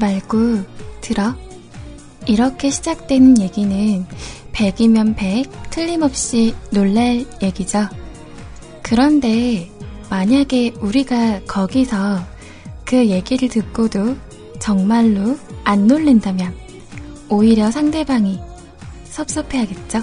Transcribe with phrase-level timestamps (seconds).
[0.00, 0.64] 말고
[1.00, 1.34] 들어.
[2.26, 4.06] 이렇게 시작되는 얘기는
[4.52, 7.88] 100이면 100, 틀림없이 놀랄 얘기죠.
[8.82, 9.70] 그런데
[10.10, 12.20] 만약에 우리가 거기서
[12.84, 14.16] 그 얘기를 듣고도
[14.58, 16.54] 정말로 안 놀랜다면
[17.28, 18.40] 오히려 상대방이
[19.04, 20.02] 섭섭해하겠죠?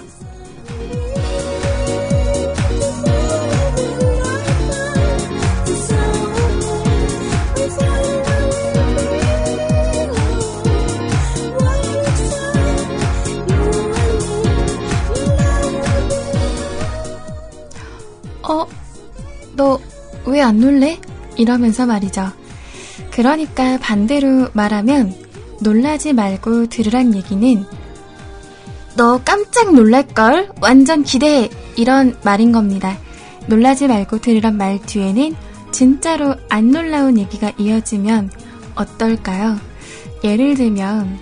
[20.48, 20.98] 안 놀래?
[21.36, 22.32] 이러면서 말이죠.
[23.12, 25.14] 그러니까 반대로 말하면
[25.60, 27.66] 놀라지 말고 들으란 얘기는
[28.96, 30.52] 너 깜짝 놀랄걸?
[30.62, 31.50] 완전 기대해!
[31.76, 32.98] 이런 말인 겁니다.
[33.48, 35.36] 놀라지 말고 들으란 말 뒤에는
[35.72, 38.32] 진짜로 안 놀라운 얘기가 이어지면
[38.76, 39.60] 어떨까요?
[40.24, 41.20] 예를 들면,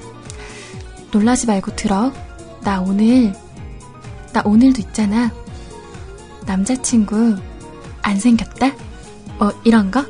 [1.12, 2.14] 놀라지 말고 들어.
[2.62, 3.34] 나 오늘,
[4.32, 5.32] 나 오늘도 있잖아.
[6.46, 7.36] 남자친구
[8.04, 8.85] 안 생겼다?
[9.40, 9.52] 어,
[9.92, 10.06] 거?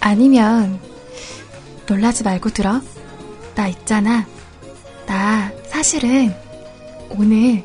[0.00, 0.78] 아니면
[1.86, 2.80] 놀라지 말고 들어.
[3.54, 4.26] 나 있잖아.
[5.06, 6.34] 나 사실은
[7.08, 7.64] 오늘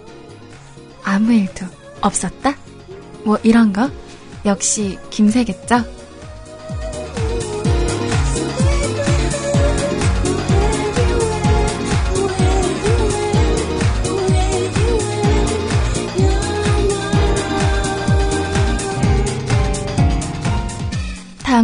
[1.03, 1.65] 아무 일도
[2.01, 2.55] 없었다?
[3.25, 3.89] 뭐 이런 거?
[4.45, 5.96] 역시 김새겠죠?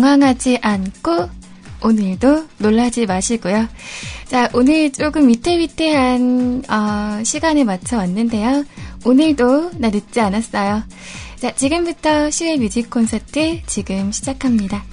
[0.03, 1.29] 당황하지 않고
[1.81, 3.67] 오늘도 놀라지 마시고요.
[4.27, 8.65] 자, 오늘 조금 위태위태한 어, 시간에 맞춰 왔는데요.
[9.05, 10.83] 오늘도 나 늦지 않았어요.
[11.37, 14.83] 자, 지금부터 슈의 뮤직 콘서트 지금 시작합니다.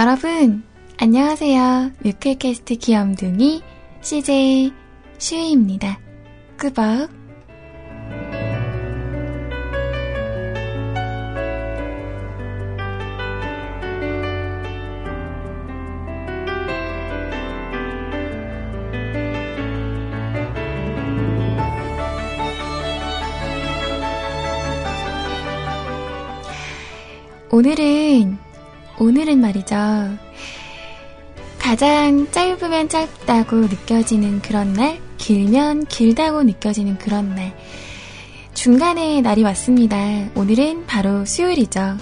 [0.00, 0.62] 여러분,
[0.96, 1.90] 안녕하세요.
[2.02, 3.60] 뮤클캐스트 귀염둥이
[4.00, 4.72] CJ
[5.18, 6.00] 슈이입니다.
[6.58, 7.10] 꾸벅.
[27.50, 28.38] 오늘은
[29.00, 29.76] 오늘은 말이죠.
[31.58, 37.56] 가장 짧으면 짧다고 느껴지는 그런 날, 길면 길다고 느껴지는 그런 날.
[38.52, 39.96] 중간에 날이 왔습니다.
[40.34, 41.96] 오늘은 바로 수요일이죠.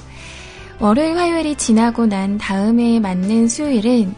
[0.81, 4.13] 월요일, 화요일이 지나고 난 다음에 맞는 수요일은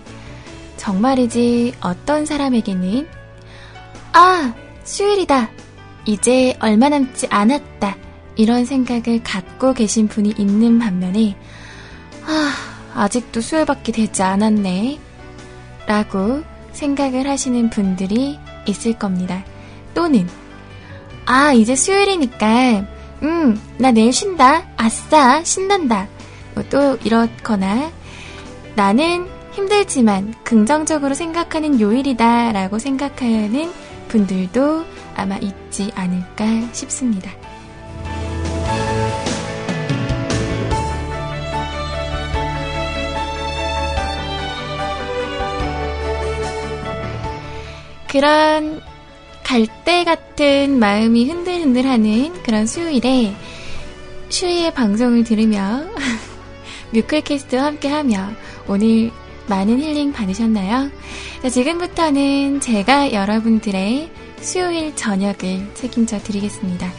[0.79, 3.07] 정말이지 어떤 사람에게는
[4.15, 4.55] 아,
[4.85, 5.51] 수요일이다.
[6.07, 7.95] 이제 얼마 남지 않았다.
[8.37, 11.37] 이런 생각을 갖고 계신 분이 있는 반면에
[12.25, 14.99] 아, 아직도 수요일밖에 되지 않았네.
[15.87, 16.43] 라고
[16.73, 19.45] 생각을 하시는 분들이 있을 겁니다.
[19.95, 20.29] 또는,
[21.27, 22.87] 아, 이제 수요일이니까,
[23.23, 24.69] 음, 나 내일 쉰다.
[24.77, 26.09] 아싸, 신난다.
[26.55, 27.91] 뭐 또 이렇거나,
[28.77, 32.53] 나는 힘들지만 긍정적으로 생각하는 요일이다.
[32.53, 33.73] 라고 생각하는
[34.09, 34.85] 분들도
[35.17, 37.31] 아마 있지 않을까 싶습니다.
[48.11, 48.83] 그런
[49.45, 53.35] 갈대 같은 마음이 흔들흔들하는 그런 수요일에
[54.29, 55.85] 슈이의 방송을 들으며
[56.93, 58.31] 뮤클캐스트와 함께하며
[58.67, 59.13] 오늘
[59.47, 60.91] 많은 힐링 받으셨나요?
[61.43, 64.11] 자, 지금부터는 제가 여러분들의
[64.41, 66.91] 수요일 저녁을 책임져 드리겠습니다.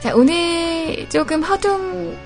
[0.00, 2.16] 자, 오늘 조금 허둥,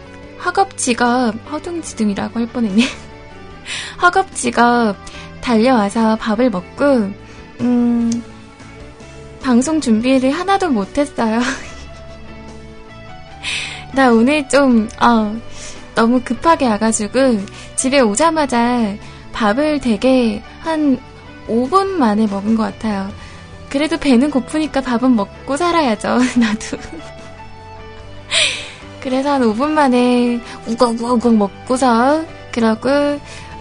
[0.44, 2.84] 허겁지겁, 허둥지둥이라고 할 뻔했네.
[4.00, 4.96] 허겁지겁
[5.42, 7.23] 달려와서 밥을 먹고,
[7.60, 8.22] 음,
[9.42, 11.40] 방송 준비를 하나도 못했어요.
[13.92, 15.34] 나 오늘 좀, 어,
[15.94, 17.40] 너무 급하게 와가지고,
[17.76, 18.96] 집에 오자마자
[19.32, 20.98] 밥을 되게 한
[21.46, 23.10] 5분 만에 먹은 것 같아요.
[23.68, 26.08] 그래도 배는 고프니까 밥은 먹고 살아야죠,
[26.38, 26.78] 나도.
[29.00, 32.88] 그래서 한 5분 만에 우걱우걱 먹고서, 그러고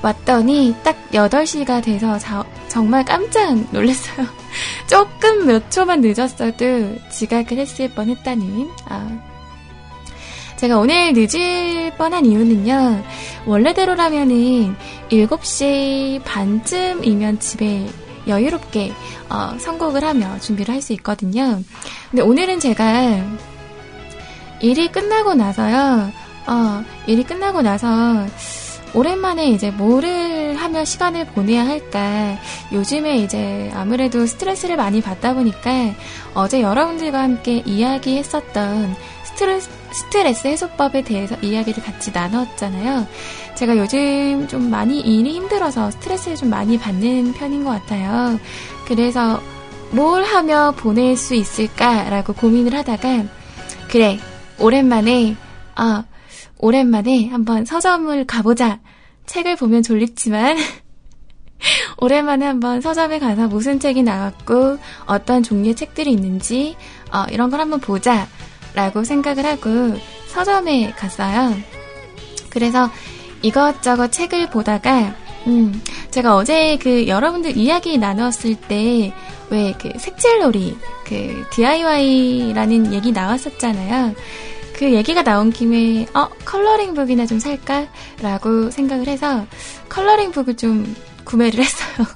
[0.04, 4.28] 왔더니 딱 8시가 돼서 자, 정말 깜짝 놀랐어요.
[4.86, 9.10] 조금 몇 초만 늦었어도 지각을 했을 뻔 했다는, 아.
[10.58, 13.04] 제가 오늘 늦을 뻔한 이유는요,
[13.46, 14.76] 원래대로라면은
[15.10, 17.88] 7시 반쯤이면 집에
[18.28, 18.92] 여유롭게
[19.30, 21.62] 어, 선곡을 하며 준비를 할 수 있거든요.
[22.12, 23.26] 근데 오늘은 제가
[24.62, 26.12] 일이 끝나고 나서요,
[26.48, 28.26] 어, 일이 끝나고 나서
[28.94, 32.38] 오랜만에 이제 뭐를 하며 시간을 보내야 할까.
[32.72, 35.94] 요즘에 이제 아무래도 스트레스를 많이 받다 보니까
[36.34, 43.08] 어제 여러분들과 함께 이야기했었던 스트레스, 스트레스 해소법에 대해서 이야기를 같이 나눴잖아요.
[43.56, 48.40] 제가 요즘 좀 많이 일이 힘들어서 스트레스를 좀 많이 받는 편인 것 같아요.
[48.86, 49.42] 그래서
[49.92, 53.24] 뭘 하며 보낼 수 있을까라고 고민을 하다가,
[53.90, 54.20] 그래,
[54.58, 55.36] 오랜만에,
[55.76, 56.04] 아,
[56.64, 58.80] 오랜만에 한번 서점을 가보자.
[59.26, 60.58] 책을 보면 졸립지만,
[62.00, 66.76] 오랜만에 한번 서점에 가서 무슨 책이 나왔고, 어떤 종류의 책들이 있는지,
[67.12, 68.28] 어, 이런 걸 한번 보자.
[68.74, 69.70] 라고 생각을 하고
[70.30, 71.56] 서점에 갔어요.
[72.50, 72.90] 그래서
[73.44, 79.14] 이것저것 책을 보다가 음, 제가 어제 그 여러분들 이야기 나눴을 때
[79.54, 80.76] 왜 그 색칠놀이
[81.06, 84.16] 그 DIY라는 얘기 나왔었잖아요.
[84.76, 89.46] 그 얘기가 나온 김에 어 coloring book이나 좀 살까라고 생각을 해서
[89.90, 92.08] coloring book을 좀 구매를 했어요.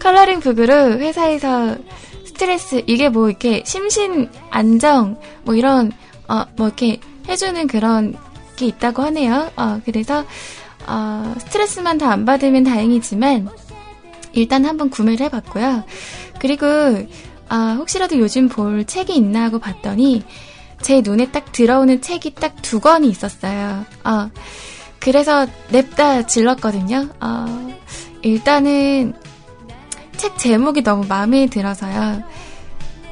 [0.00, 1.76] 컬러링 북으로 회사에서
[2.24, 5.92] 스트레스 이게 뭐 이렇게 심신 안정 뭐 이런
[6.28, 6.98] 어 뭐 이렇게
[7.28, 8.16] 해주는 그런
[8.56, 9.50] 게 있다고 하네요.
[9.56, 10.24] 어 그래서
[10.86, 13.48] 어 스트레스만 더안 받으면 다행이지만
[14.32, 15.84] 일단 한번 구매를 해봤고요.
[16.40, 16.66] 그리고
[17.48, 20.24] 아 혹시라도 요즘 볼 책이 있나 하고 봤더니
[20.82, 23.84] 제 눈에 딱 들어오는 책이 딱 두 권이 있었어요.
[24.04, 24.30] 어
[24.98, 27.08] 그래서 냅다 질렀거든요.
[27.20, 27.76] 어
[28.22, 29.14] 일단은
[30.16, 32.22] 책 제목이 너무 마음에 들어서요.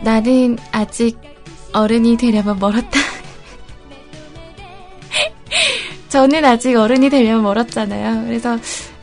[0.03, 1.19] 나는 아직
[1.73, 3.01] 어른이 되려면 멀었다.
[6.09, 8.27] 저는 아직 어른이 되려면 멀었잖아요.
[8.27, 8.59] 그래서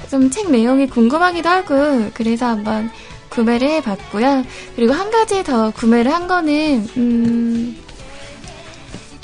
[0.09, 2.89] 좀 책 내용이 궁금하기도 하고, 그래서 한번
[3.29, 4.43] 구매를 해봤고요.
[4.75, 7.77] 그리고 한 가지 더 구매를 한 거는, 음,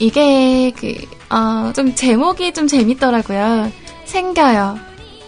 [0.03, 0.93] 이게 그,
[1.33, 3.71] 어, 좀 제목이 좀 재밌더라고요.
[4.03, 4.77] 생겨요.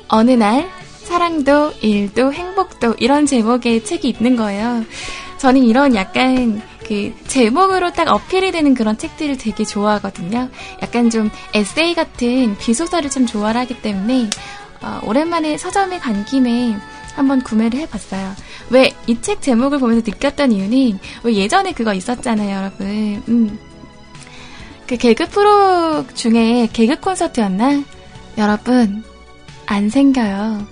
[0.10, 0.70] 어느 날
[1.02, 4.84] 사랑도, 일도, 행복도 이런 제목의 책이 있는 거예요.
[5.38, 10.50] 저는 이런 약간 그 제목으로 딱 어필이 되는 그런 책들을 되게 좋아하거든요.
[10.82, 14.30] 약간 좀 에세이 같은 비소설을 좀 좋아하기 때문에
[14.82, 16.76] 어, 오랜만에 서점에 간 김에
[17.16, 18.34] 한번 구매를 해봤어요.
[18.72, 23.24] 왜 이 책 제목을 보면서 느꼈던 이유는 왜 예전에 그거 있었잖아요, 여러분.
[23.30, 23.58] 음.
[24.88, 27.84] 그 개그 프로 중에 개그 콘서트였나?
[28.38, 29.04] 여러분
[29.66, 30.66] 안 생겨요.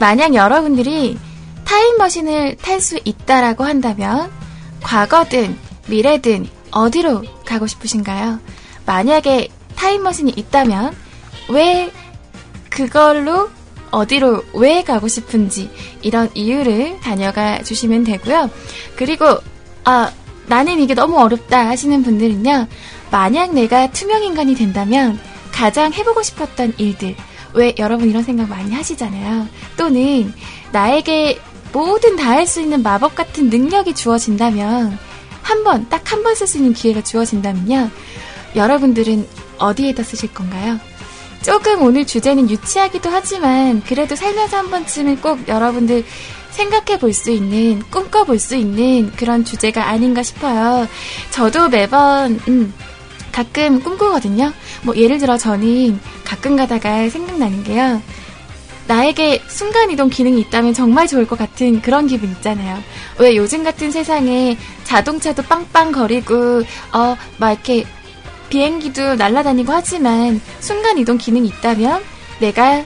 [0.00, 1.16] 만약 여러분들이
[1.64, 4.32] 타임머신을 탈 수 있다라고 한다면
[4.82, 8.40] 과거든 미래든 어디로 가고 싶으신가요?
[8.84, 10.94] 만약에 타임머신이 있다면
[11.50, 11.92] 왜
[12.68, 13.48] 그걸로
[13.92, 15.70] 어디로 왜 가고 싶은지
[16.02, 18.50] 이런 이유를 다녀가 주시면 되고요.
[18.96, 19.38] 그리고
[19.84, 20.10] 아
[20.46, 22.66] 나는 이게 너무 어렵다 하시는 분들은요.
[23.10, 25.18] 만약 내가 투명인간이 된다면
[25.52, 27.14] 가장 해보고 싶었던 일들
[27.54, 29.46] 왜 여러분 이런 생각 많이 하시잖아요.
[29.76, 30.32] 또는
[30.72, 31.38] 나에게
[31.72, 34.98] 뭐든 다 할 수 있는 마법 같은 능력이 주어진다면
[35.42, 37.90] 한 번, 딱 한 번 쓸 수 있는 기회가 주어진다면요.
[38.56, 39.26] 여러분들은
[39.58, 40.78] 어디에다 쓰실 건가요?
[41.42, 46.04] 조금 오늘 주제는 유치하기도 하지만 그래도 살면서 한 번쯤은 꼭 여러분들
[46.54, 50.88] 생각해 볼 수 있는, 꿈꿔 볼 수 있는 그런 주제가 아닌가 싶어요.
[51.30, 52.72] 저도 매번, 음,
[53.32, 54.52] 가끔 꿈꾸거든요.
[54.82, 58.00] 뭐, 예를 들어 저는 가끔 가다가 생각나는 게요.
[58.86, 62.78] 나에게 순간이동 기능이 있다면 정말 좋을 것 같은 그런 기분 있잖아요.
[63.18, 67.84] 왜 요즘 같은 세상에 자동차도 빵빵 거리고, 어, 막 이렇게
[68.50, 72.02] 비행기도 날아다니고 하지만 순간이동 기능이 있다면
[72.40, 72.84] 내가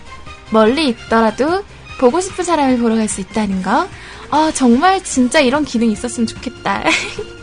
[0.51, 1.63] 멀리 있더라도
[1.99, 3.88] 보고 싶은 사람을 보러 갈 수 있다는 거.
[4.31, 6.85] 아, 정말 진짜 이런 기능이 있었으면 좋겠다.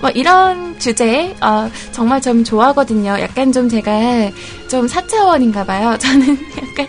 [0.00, 3.20] 뭐 이런 주제 어, 정말 좀 좋아하거든요.
[3.20, 4.30] 약간 좀 제가
[4.68, 5.96] 좀 사차원인가 봐요.
[6.00, 6.88] 저는 약간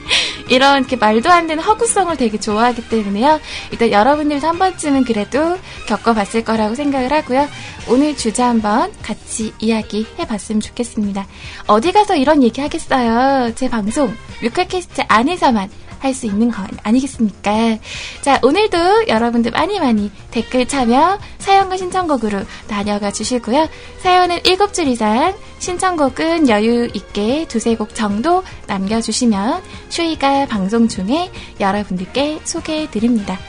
[0.49, 3.39] 이런 이렇게 말도 안 되는 허구성을 되게 좋아하기 때문에요.
[3.71, 7.47] 일단 여러분들도 한 번쯤은 그래도 겪어봤을 거라고 생각을 하고요.
[7.87, 11.27] 오늘 주제 한번 같이 이야기 해 봤으면 좋겠습니다.
[11.67, 13.53] 어디 가서 이런 얘기 하겠어요.
[13.53, 15.69] 제 방송 뮤클캐스트 안에서만
[16.03, 17.77] 할 수 있는 거 아니겠습니까?
[18.22, 23.67] 자, 오늘도 여러분들 많이 많이 댓글 참여, 사연과 신청곡으로 다녀가 주시고요.
[24.00, 32.91] 사연은 7줄 이상, 신청곡은 여유 있게 두세 곡 정도 남겨주시면 슈이가 방송 중에 여러분들께 소개해
[32.91, 33.39] 드립니다.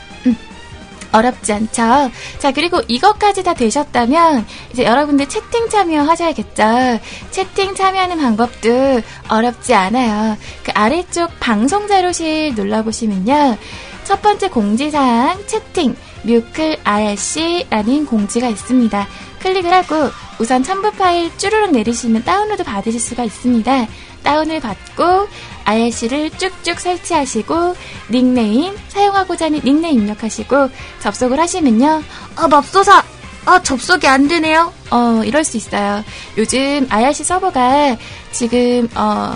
[1.14, 2.10] 어렵지 않죠?
[2.38, 7.00] 자, 그리고 이것까지 다 되셨다면 이제 여러분들 채팅 참여하셔야겠죠?
[7.30, 10.36] 채팅 참여하는 방법도 어렵지 않아요.
[10.64, 13.56] 그 아래쪽 방송 자료실 눌러보시면요.
[14.02, 19.06] 첫 번째 공지사항 채팅 뮤클 RC라는 공지가 있습니다.
[19.40, 23.86] 클릭을 하고 우선 첨부 파일 쭈르륵 내리시면 다운로드 받으실 수가 있습니다.
[24.22, 25.28] 다운을 받고
[25.64, 27.74] IRC를 쭉쭉 설치하시고
[28.10, 30.68] 닉네임 사용하고자 하는 닉네임 입력하시고
[31.00, 32.02] 접속을 하시면요.
[32.36, 33.02] 어 맙소사
[33.46, 34.72] 아, 접속이 안 되네요.
[34.90, 36.02] 어, 이럴 수 있어요.
[36.38, 37.96] 요즘 IRC 서버가
[38.32, 39.34] 지금, 어,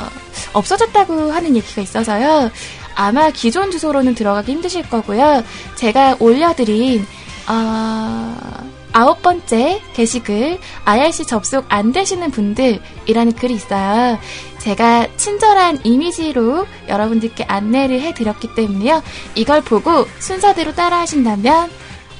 [0.54, 2.50] 없어졌다고 하는 얘기가 있어서요.
[2.94, 5.44] 아마 기존 주소로는 들어가기 힘드실 거고요.
[5.76, 7.06] 제가 올려드린,
[7.48, 8.34] 어,
[8.92, 14.18] 아홉 번째 게시글 IRC 접속 안 되시는 분들이라는 글이 있어요.
[14.58, 19.02] 제가 친절한 이미지로 여러분들께 안내를 해드렸기 때문에요.
[19.34, 21.70] 이걸 보고 순서대로 따라 하신다면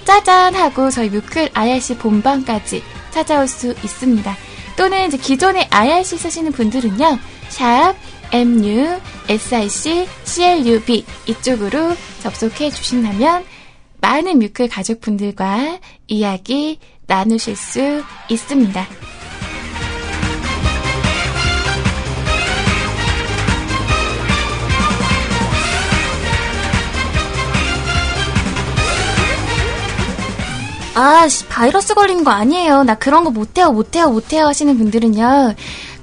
[0.05, 4.37] 짜잔 하고 저희 뮤클 IRC 본방까지 찾아올 수 있습니다.
[4.77, 7.19] 또는 이제 기존에 IRC 쓰시는 분들은요.
[7.49, 7.95] 샵
[8.33, 13.45] MU, SIC, CLUB 이쪽으로 접속해 주신다면
[14.01, 18.87] 많은 뮤클 가족분들과 이야기 나누실 수 있습니다.
[31.01, 32.83] 아, 바이러스 걸린 거 아니에요.
[32.83, 35.55] 나 그런 거 못해요, 못해요, 못해요 하시는 분들은요.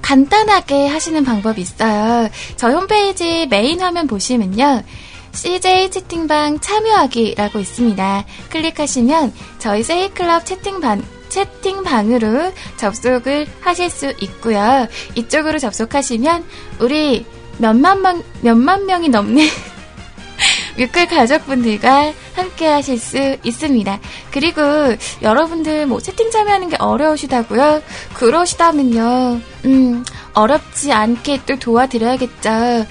[0.02, 2.30] 간단하게 하시는 방법이 있어요.
[2.56, 4.84] 저희 홈페이지 메인 화면 보시면요.
[5.34, 8.25] CJ 채팅방 참여하기라고 있습니다.
[8.50, 14.88] 클릭하시면 저희 세이클럽 채팅방 채팅방으로 접속을 하실 수 있고요.
[15.16, 16.46] 이쪽으로 접속하시면
[16.80, 17.25] 우리
[17.58, 19.46] 몇만 명, 몇만 명이 넘는
[20.77, 24.00] 뮤클 가족분들과 함께 하실 수 있습니다.
[24.32, 24.62] 그리고
[25.22, 27.82] 여러분들 뭐 채팅 참여하는 게 어려우시다고요?
[28.13, 32.86] 그러시다면요, 음, 어렵지 않게 또 도와드려야겠죠.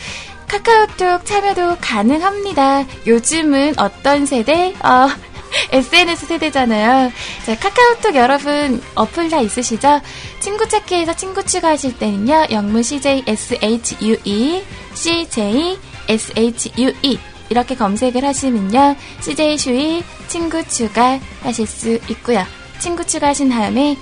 [0.48, 2.84] 카카오톡 참여도 가능합니다.
[3.06, 4.74] 요즘은 어떤 세대?
[4.84, 5.08] 어,
[5.72, 7.12] SNS 세대잖아요.
[7.44, 10.00] 자, 카카오톡 여러분 어플 다 있으시죠?
[10.40, 12.46] 친구 찾기에서 친구 추가하실 때는요.
[12.50, 14.62] 영문 CJ SHUE
[14.94, 18.96] CJ SHUE 이렇게 검색을 하시면요.
[19.20, 22.44] CJ 슈이 친구 추가 하실 수 있고요.
[22.78, 23.96] 친구 추가하신 다음에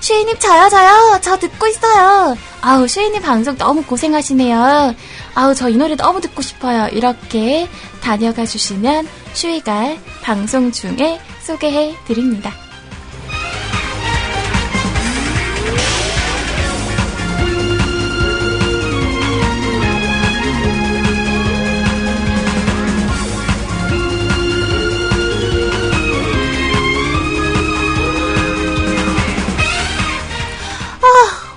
[0.00, 2.36] 슈이님 저요 저요 저 듣고 있어요.
[2.60, 4.94] 아우 슈이님 방송 너무 고생하시네요.
[5.34, 6.88] 아우 저 이 노래 너무 듣고 싶어요.
[6.88, 7.68] 이렇게
[8.00, 12.52] 다녀가 주시면 슈이가 방송 중에 소개해 드립니다.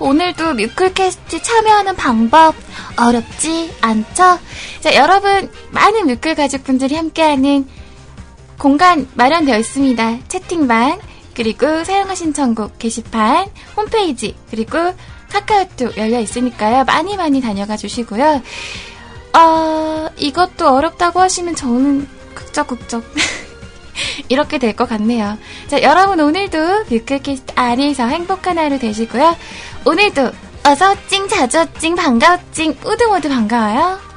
[0.02, 2.56] 오늘도 뮤클캐스트 참여하는 방법
[2.98, 4.40] 어렵지 않죠?
[4.80, 7.68] 자, 여러분, 많은 뮤클 가족분들이 함께하는
[8.58, 10.28] 공간 마련되어 있습니다.
[10.28, 11.00] 채팅방,
[11.36, 14.78] 그리고 사용하 신청곡 게시판, 홈페이지, 그리고
[15.30, 16.84] 카카오톡 열려 있으니까요.
[16.84, 18.42] 많이 많이 다녀가 주시고요.
[19.38, 23.04] 어, 이것도 어렵다고 하시면 저는 극적극적.
[24.30, 25.38] 이렇게 될 것 같네요.
[25.68, 29.36] 자, 여러분 오늘도 뮤클캐스트 안에서 행복한 하루 되시고요.
[29.86, 30.32] 오늘도
[30.64, 34.11] 어서 찡, 자주 찡, 반가워 찡, 모두 모두 반가워요.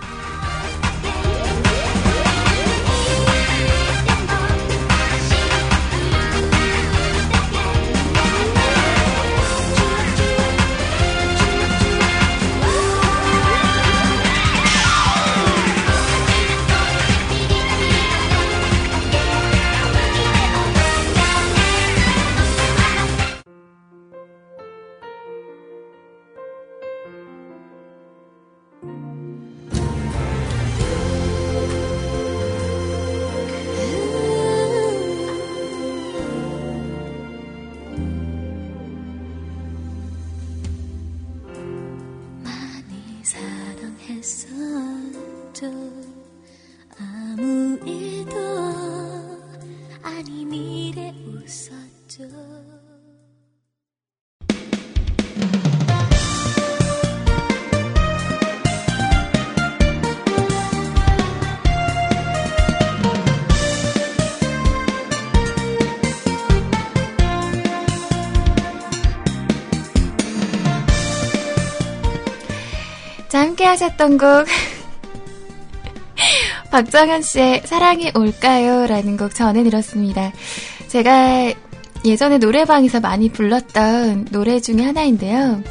[73.74, 74.46] 하셨던 곡
[76.70, 78.86] 박정현 씨의 사랑이 올까요?
[78.86, 80.32] 라는 곡 전해드렸습니다.
[80.88, 81.52] 제가
[82.04, 85.62] 예전에 노래방에서 많이 불렀던 노래 중에 하나인데요.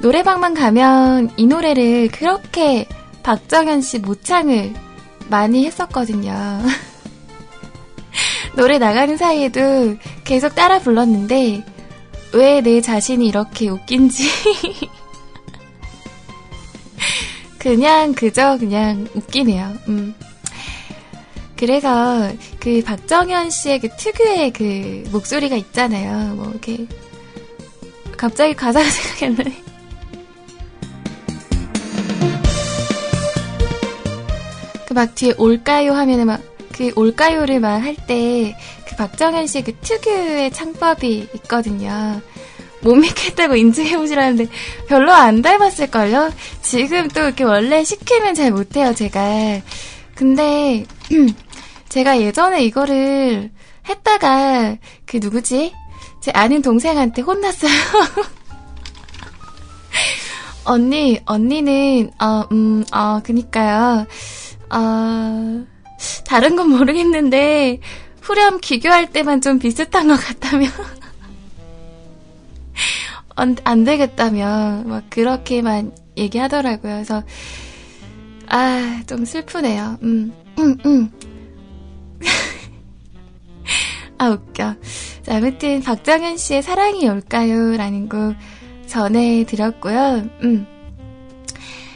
[0.00, 2.86] 노래방만 가면 이 노래를 그렇게
[3.22, 4.72] 박정현 씨 모창을
[5.28, 6.34] 많이 했었거든요.
[8.56, 11.64] 노래 나가는 사이에도 계속 따라 불렀는데
[12.32, 14.28] 왜 내 자신이 이렇게 웃긴지
[17.60, 19.72] 그냥 그저 그냥 웃기네요.
[19.88, 20.14] 음.
[21.56, 26.34] 그래서 그 박정현 씨의 그 특유의 그 목소리가 있잖아요.
[26.34, 26.86] 뭐 이렇게
[28.16, 28.86] 갑자기 가사가
[29.20, 29.62] 나네.
[34.88, 36.40] 그 막 뒤에 올까요 하면은 막
[36.76, 38.54] 그 올까요를 막 할 때
[38.88, 42.20] 그 박정현 씨의 그 특유의 창법이 있거든요.
[42.82, 44.46] 못 믿겠다고 인증해보시라는데
[44.88, 46.32] 별로 안 닮았을걸요?
[46.62, 49.60] 지금 또 이렇게 원래 시키면 잘 못해요, 제가.
[50.14, 50.84] 근데,
[51.88, 53.50] 제가 예전에 이거를
[53.88, 55.74] 했다가, 그 누구지?
[56.20, 57.70] 제 아는 동생한테 혼났어요.
[60.64, 64.06] 언니, 언니는, 어, 음, 어, 그니까요.
[64.70, 65.64] 어,
[66.26, 67.80] 다른 건 모르겠는데,
[68.20, 70.68] 후렴 기교할 때만 좀 비슷한 것 같다며.
[73.36, 76.94] 안, 안 되겠다며 막 그렇게만 얘기하더라고요.
[76.94, 77.22] 그래서
[78.48, 79.98] 아, 좀 슬프네요.
[80.02, 81.10] 음, 음, 음.
[84.18, 84.74] 아, 웃겨.
[85.22, 87.76] 자, 아무튼, 박정현 씨의 사랑이 올까요?
[87.76, 88.34] 라는 곡
[88.86, 90.28] 전해드렸고요.
[90.42, 90.66] 음.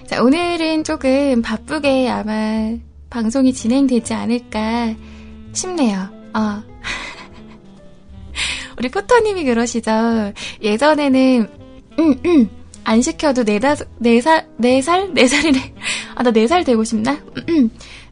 [0.06, 2.76] 자, 오늘은 조금 바쁘게 아마
[3.10, 4.94] 방송이 진행되지 않을까
[5.52, 6.08] 싶네요.
[6.34, 6.73] 어.
[8.78, 10.32] 우리 포터님이 그러시죠.
[10.62, 11.48] 예전에는
[11.98, 12.50] 음, 음,
[12.84, 15.12] 안 시켜도 네다, 네 살, 네 살?
[15.14, 15.74] 네 살이래.
[16.14, 17.18] 아, 나 4살 되고 싶나?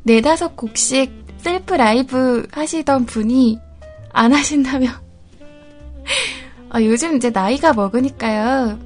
[0.03, 3.59] 네다섯 곡씩 셀프 라이브 하시던 분이
[4.13, 4.93] 안 하신다면.
[6.71, 8.79] 아, 요즘 이제 나이가 먹으니까요.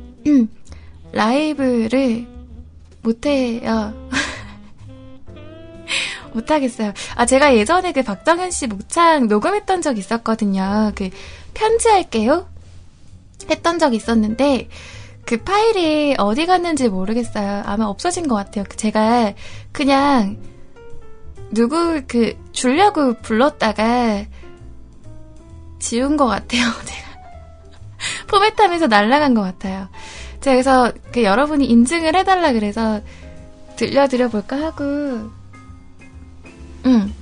[1.13, 2.27] 라이브를
[3.03, 3.95] 못해요.
[6.37, 6.93] 못하겠어요.
[7.15, 10.93] 아, 제가 예전에 그 박정현 씨 목창 녹음했던 적 있었거든요.
[10.95, 11.11] 그
[11.55, 12.49] 편지할게요?
[13.51, 14.69] 했던 적 있었는데,
[15.25, 17.63] 그 파일이 어디 갔는지 모르겠어요.
[17.67, 18.65] 아마 없어진 것 같아요.
[18.77, 19.35] 제가
[19.73, 20.39] 그냥
[21.51, 24.25] 누구 그 주려고 불렀다가
[25.81, 26.63] 지운 것 같아요.
[26.85, 27.07] 제가
[28.29, 29.89] 포맷하면서 날라간 것 같아요.
[30.41, 33.01] 제가 그래서 그 여러분이 인증을 해달라 그래서
[33.77, 35.31] 들려드려 볼까 하고
[36.87, 37.15] 음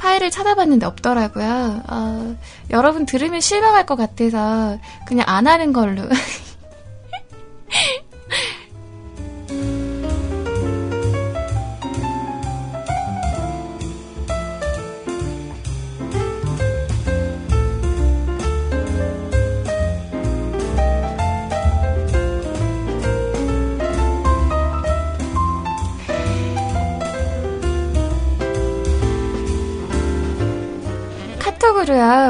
[0.00, 1.82] 파일을 찾아봤는데 없더라고요.
[1.86, 2.36] 어,
[2.70, 6.04] 여러분 들으면 실망할 것 같아서 그냥 안 하는 걸로.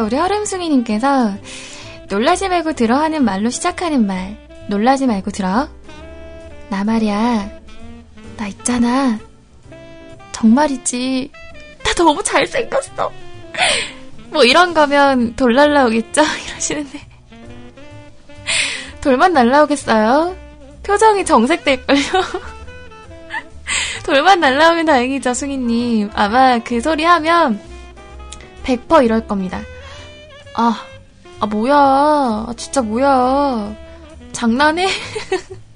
[0.05, 1.35] 우리 허름숭이님께서
[2.09, 4.37] 놀라지 말고 들어 하는 말로 시작하는 말.
[4.69, 5.69] 놀라지 말고 들어.
[6.69, 7.51] 나 말이야.
[8.37, 9.19] 나 있잖아.
[10.33, 11.31] 정말이지.
[11.85, 13.13] 나 너무 잘생겼어.
[14.31, 16.23] 뭐 이런 거면 돌 날라오겠죠?
[16.49, 17.01] 이러시는데.
[19.01, 20.37] 돌만 날라오겠어요?
[20.83, 22.01] 표정이 정색될걸요?
[24.05, 26.11] 돌만 날라오면 다행이죠, 승희님.
[26.15, 27.61] 아마 그 소리 하면
[28.65, 29.61] 100% 이럴 겁니다.
[30.55, 30.85] 아,
[31.41, 31.75] 아, 뭐야.
[31.75, 33.75] 아, 진짜 뭐야.
[34.33, 34.89] 장난해?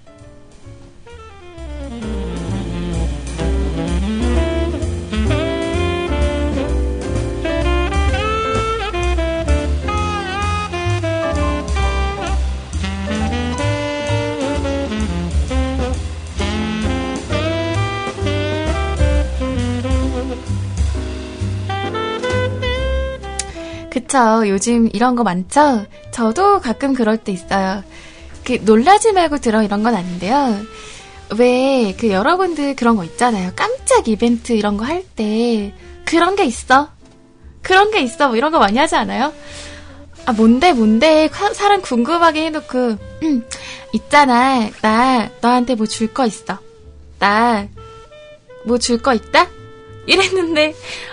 [24.14, 24.48] 그쵸.
[24.48, 25.86] 요즘 이런 거 많죠?
[26.12, 27.82] 저도 가끔 그럴 때 있어요.
[28.44, 30.60] 그, 놀라지 말고 들어 이런 건 아닌데요.
[31.36, 33.50] 왜, 그, 여러분들 그런 거 있잖아요.
[33.56, 35.74] 깜짝 이벤트 이런 거 할 때,
[36.04, 36.90] 그런 게 있어.
[37.60, 38.28] 그런 게 있어.
[38.28, 39.32] 뭐 이런 거 많이 하지 않아요?
[40.26, 42.78] 아, 뭔데, 뭔데, 사람 궁금하게 해놓고,
[43.24, 43.44] 음,
[43.94, 44.70] 있잖아.
[44.80, 46.58] 나, 너한테 뭐 줄 거 있어.
[47.18, 47.66] 나,
[48.64, 49.48] 뭐 줄 거 있다?
[50.06, 50.72] 이랬는데,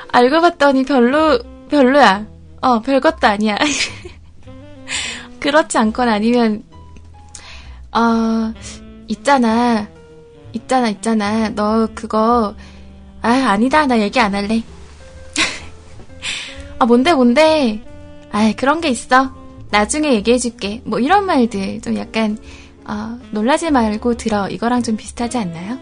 [0.10, 1.40] 알고 봤더니 별로,
[1.72, 2.28] 별로야.
[2.62, 3.58] 어, 별것도 아니야.
[5.40, 6.64] 그렇지 않거나 아니면,
[7.92, 8.54] 어,
[9.08, 9.88] 있잖아.
[10.54, 11.50] 있잖아, 있잖아.
[11.50, 12.56] 너 그거,
[13.22, 13.88] 아, 아니다.
[13.88, 14.62] 나 얘기 안 할래.
[16.80, 17.84] 아, 뭔데, 뭔데.
[18.32, 19.34] 아, 그런 게 있어.
[19.72, 20.82] 나중에 얘기해줄게.
[20.86, 22.38] 뭐 이런 말들 좀 약간,
[22.86, 24.48] 어, 놀라지 말고 들어.
[24.50, 25.80] 이거랑 좀 비슷하지 않나요?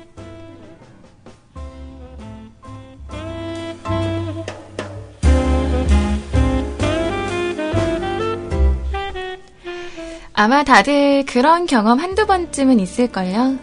[10.39, 13.59] 아마 다들 그런 경험 한두 번쯤은 있을걸요?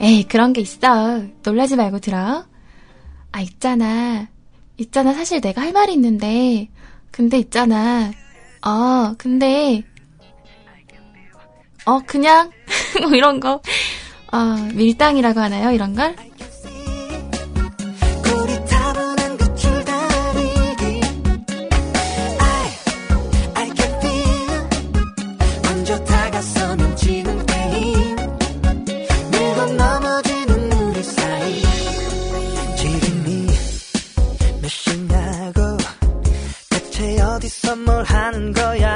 [0.00, 1.24] 에이, 그런 게 있어.
[1.42, 2.44] 놀라지 말고 들어.
[3.32, 4.28] 아, 있잖아.
[4.76, 5.12] 있잖아.
[5.12, 6.68] 사실 내가 할 말이 있는데.
[7.10, 8.12] 근데 있잖아.
[8.64, 9.82] 어, 근데.
[11.84, 12.52] 어, 그냥.
[13.02, 13.60] 뭐 이런 거.
[14.32, 14.38] 어,
[14.72, 15.72] 밀당이라고 하나요?
[15.72, 16.14] 이런 걸?
[37.64, 38.93] 어디서 뭘 하는 거야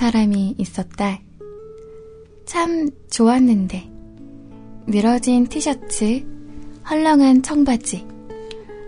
[0.00, 1.20] 사람이 있었다.
[2.46, 3.86] 참 좋았는데.
[4.86, 6.24] 늘어진 티셔츠,
[6.88, 8.06] 헐렁한 청바지.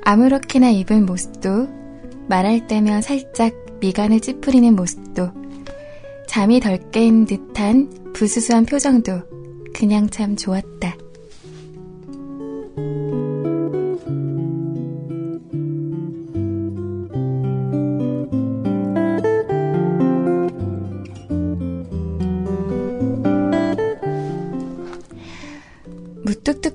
[0.05, 1.69] 아무렇게나 입은 모습도
[2.31, 5.31] 말할 때면 살짝 미간을 찌푸리는 모습도
[6.29, 9.21] 잠이 덜 깬 듯한 부수수한 표정도
[9.75, 10.92] 그냥 참 좋았다.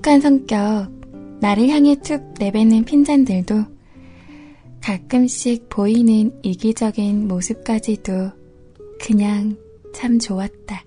[0.08, 0.89] 무뚝뚝한 성격,
[1.41, 3.65] 나를 향해 툭 내뱉는 핀잔들도
[4.82, 8.32] 가끔씩 보이는 이기적인 모습까지도
[9.00, 9.58] 그냥
[9.93, 10.86] 참 좋았다.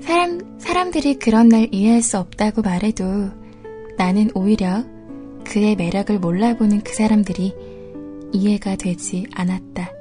[0.00, 3.04] 사람, 사람들이 그런 날 이해할 수 없다고 말해도
[3.96, 4.84] 나는 오히려
[5.44, 7.54] 그의 매력을 몰라보는 그 사람들이
[8.32, 9.92] 이해가 되지 않았다.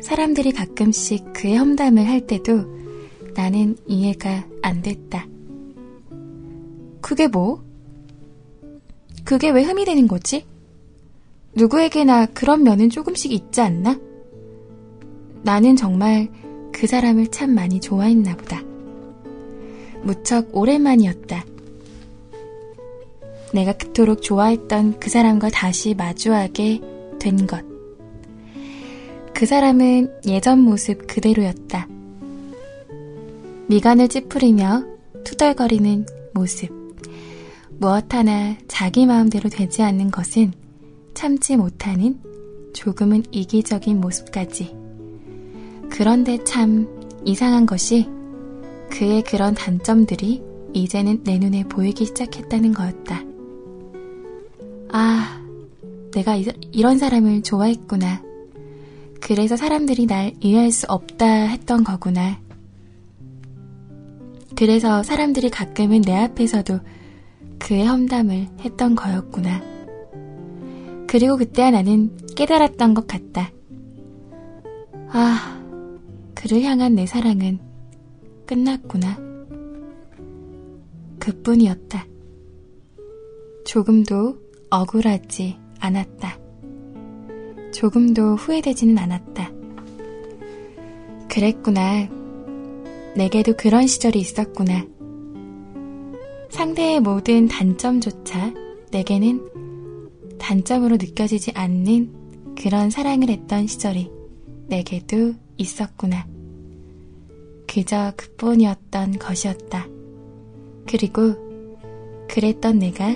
[0.00, 2.66] 사람들이 가끔씩 그의 험담을 할 때도
[3.34, 5.26] 나는 이해가 안 됐다.
[7.00, 7.62] 그게 뭐?
[9.24, 10.46] 그게 왜 흠이 되는 거지?
[11.54, 13.98] 누구에게나 그런 면은 조금씩 있지 않나?
[15.42, 16.28] 나는 정말
[16.72, 18.62] 그 사람을 참 많이 좋아했나 보다.
[20.02, 21.44] 무척 오랜만이었다.
[23.52, 26.80] 내가 그토록 좋아했던 그 사람과 다시 마주하게
[27.18, 27.64] 된 것.
[29.34, 31.88] 그 사람은 예전 모습 그대로였다.
[33.68, 34.84] 미간을 찌푸리며
[35.24, 36.77] 투덜거리는 모습.
[37.78, 40.52] 무엇 하나 자기 마음대로 되지 않는 것은
[41.14, 42.20] 참지 못하는
[42.74, 44.74] 조금은 이기적인 모습까지.
[45.88, 46.88] 그런데 참
[47.24, 48.08] 이상한 것이
[48.90, 53.22] 그의 그런 단점들이 이제는 내 눈에 보이기 시작했다는 거였다.
[54.90, 55.40] 아,
[56.12, 58.22] 내가 이, 이런 사람을 좋아했구나.
[59.20, 62.40] 그래서 사람들이 날 이해할 수 없다 했던 거구나.
[64.56, 66.80] 그래서 사람들이 가끔은 내 앞에서도
[67.58, 69.62] 그의 험담을 했던 거였구나.
[71.06, 73.50] 그리고 그때야 나는 깨달았던 것 같다.
[75.10, 75.62] 아,
[76.34, 77.58] 그를 향한 내 사랑은
[78.46, 79.18] 끝났구나.
[81.18, 82.06] 그뿐이었다.
[83.64, 84.38] 조금도
[84.70, 86.38] 억울하지 않았다.
[87.72, 89.50] 조금도 후회되지는 않았다.
[91.28, 92.08] 그랬구나.
[93.14, 94.86] 내게도 그런 시절이 있었구나.
[96.50, 98.52] 상대의 모든 단점조차
[98.90, 104.10] 내게는 단점으로 느껴지지 않는 그런 사랑을 했던 시절이
[104.66, 106.26] 내게도 있었구나.
[107.66, 109.86] 그저 그뿐이었던 것이었다.
[110.86, 111.34] 그리고
[112.28, 113.14] 그랬던 내가,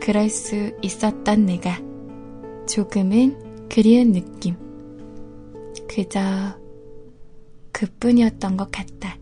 [0.00, 1.80] 그럴 수 있었던 내가,
[2.68, 4.54] 조금은 그리운 느낌.
[5.88, 6.20] 그저
[7.72, 9.18] 그뿐이었던 것 같다.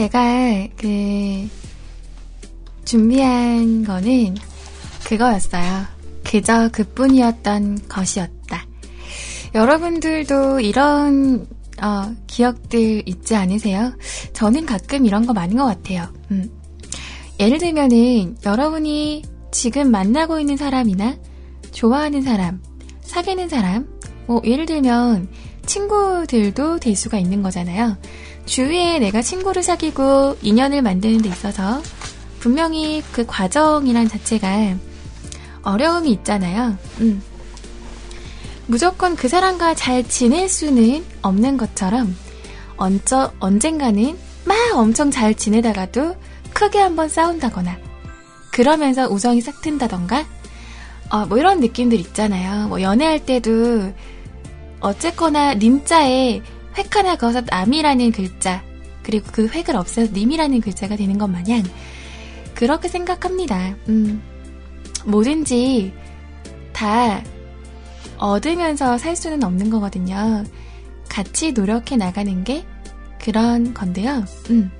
[0.00, 1.46] 제가 그
[2.86, 4.34] 준비한 거는
[5.04, 5.84] 그거였어요.
[6.24, 8.64] 그저 그뿐이었던 것이었다.
[9.54, 11.46] 여러분들도 이런
[11.82, 13.92] 어, 기억들 있지 않으세요?
[14.32, 16.08] 저는 가끔 이런 거 많은 것 같아요.
[16.30, 16.50] 음.
[17.38, 21.18] 예를 들면은 여러분이 지금 만나고 있는 사람이나
[21.72, 22.62] 좋아하는 사람,
[23.02, 23.86] 사귀는 사람,
[24.26, 25.28] 뭐 예를 들면
[25.66, 27.98] 친구들도 될 수가 있는 거잖아요.
[28.50, 31.80] 주위에 내가 친구를 사귀고 인연을 만드는 데 있어서
[32.40, 34.74] 분명히 그 과정이란 자체가
[35.62, 36.76] 어려움이 있잖아요.
[36.98, 37.22] 음.
[38.66, 42.16] 무조건 그 사람과 잘 지낼 수는 없는 것처럼
[42.76, 46.16] 언저, 언젠가는 막 엄청 잘 지내다가도
[46.52, 47.78] 크게 한번 싸운다거나
[48.50, 50.26] 그러면서 우정이 싹 튼다던가
[51.10, 52.66] 어, 뭐 이런 느낌들 있잖아요.
[52.66, 53.92] 뭐 연애할 때도
[54.80, 56.42] 어쨌거나 님자에
[56.80, 58.62] 획 하나 그어서 남이라는 글자,
[59.02, 61.62] 그리고 그 획을 없애서 님이라는 글자가 되는 것 마냥
[62.54, 63.74] 그렇게 생각합니다.
[63.88, 64.22] 음,
[65.04, 65.92] 뭐든지
[66.72, 67.22] 다
[68.16, 70.42] 얻으면서 살 수는 없는 거거든요.
[71.10, 72.64] 같이 노력해 나가는 게
[73.22, 74.24] 그런 건데요.
[74.48, 74.70] 음.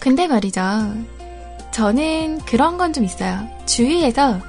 [0.00, 0.60] 근데 말이죠.
[1.72, 3.48] 저는 그런 건 좀 있어요.
[3.66, 4.40] 주위에서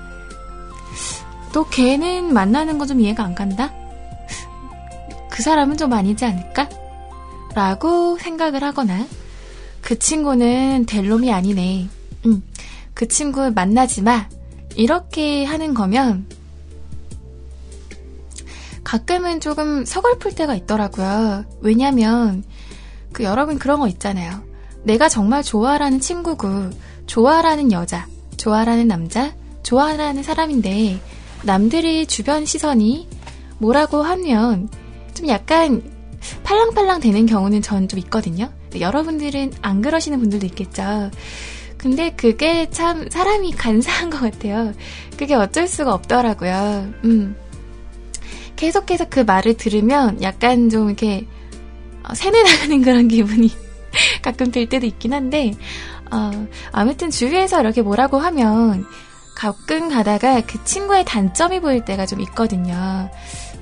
[1.54, 3.72] 또 걔는 만나는 거 좀 이해가 안 간다?
[5.36, 6.70] 그 사람은 좀 아니지 않을까?
[7.54, 9.06] 라고 생각을 하거나
[9.82, 11.90] 그 친구는 될 놈이 아니네.
[12.26, 12.44] 음,
[12.94, 14.30] 그 친구 만나지 마.
[14.78, 16.26] 이렇게 하는 거면
[18.86, 21.44] 가끔은 조금 서글플 때가 있더라고요.
[21.60, 22.46] 왜냐면
[23.12, 24.42] 그 여러분 그런 거 있잖아요.
[24.84, 26.70] 내가 정말 좋아하는 친구고
[27.08, 31.02] 좋아라는 여자, 좋아라는 남자, 좋아라는 사람인데
[31.44, 33.10] 남들이 주변 시선이
[33.58, 34.70] 뭐라고 하면
[35.16, 35.82] 좀 약간
[36.44, 38.50] 팔랑팔랑 되는 경우는 전 좀 있거든요.
[38.80, 41.12] 여러분들은 안 그러시는 분들도 있겠죠.
[41.78, 44.74] 근데 그게 참 사람이 간사한 것 같아요.
[45.18, 46.94] 그게 어쩔 수가 없더라고요.
[47.04, 47.36] 음.
[48.56, 51.28] 계속해서 그 말을 들으면 약간 좀 이렇게
[52.04, 53.52] 어, 세뇌 나가는 그런 기분이
[54.24, 55.54] 가끔 들 때도 있긴 한데,
[56.12, 56.32] 어,
[56.72, 58.86] 아무튼 주위에서 이렇게 뭐라고 하면
[59.36, 63.10] 가끔 가다가 그 친구의 단점이 보일 때가 좀 있거든요.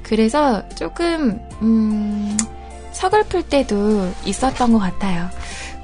[0.03, 2.37] 그래서 조금, 음,
[2.91, 5.29] 서글플 때도 있었던 것 같아요.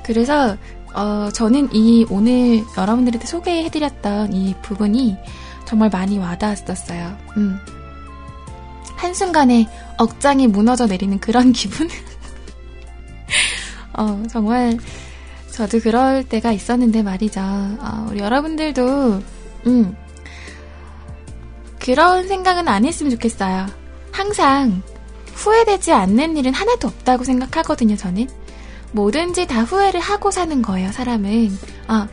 [0.03, 0.57] 그래서,
[0.93, 5.17] 어, 저는 이 오늘 여러분들한테 소개해드렸던 이 부분이
[5.65, 7.17] 정말 많이 와닿았었어요.
[7.37, 7.59] 음.
[8.95, 11.87] 한순간에 억장이 무너져 내리는 그런 기분?
[13.93, 14.77] 어, 정말
[15.51, 17.39] 저도 그럴 때가 있었는데 말이죠.
[17.41, 19.21] 어, 우리 여러분들도
[19.67, 19.95] 음,
[21.79, 23.67] 그런 생각은 안 했으면 좋겠어요.
[24.11, 24.81] 항상
[25.33, 28.27] 후회되지 않는 일은 하나도 없다고 생각하거든요, 저는.
[28.91, 31.49] 뭐든지 다 후회를 하고 사는 거예요, 사람은.
[31.87, 32.07] 아,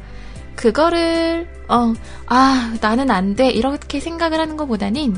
[0.54, 1.92] 그거를, 어,
[2.26, 3.50] 아, 나는 안 돼.
[3.50, 5.16] 이렇게 생각을 하는 것보다는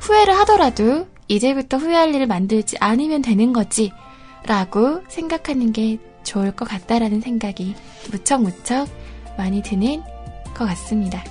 [0.00, 3.92] 후회를 하더라도 이제부터 후회할 일을 만들지 않으면 되는 거지.
[4.46, 7.74] 라고 생각하는 게 좋을 것 같다라는 생각이
[8.10, 8.88] 무척무척
[9.36, 10.02] 많이 드는
[10.54, 11.22] 것 같습니다.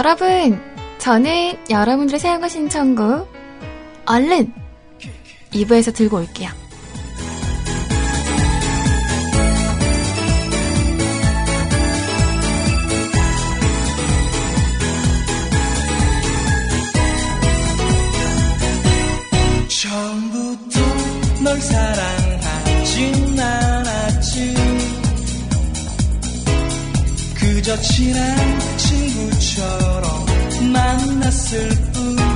[0.00, 0.58] 여러분,
[0.96, 3.30] 저는 여러분들의 사용과 신청곡
[4.06, 4.50] 얼른
[5.52, 6.48] 2부에서 들고 올게요.
[19.68, 20.80] 처음부터
[21.44, 24.59] 널 사랑하진 않았지
[27.70, 30.26] 그저 친한 친구처럼
[30.72, 32.29] 만났을 뿐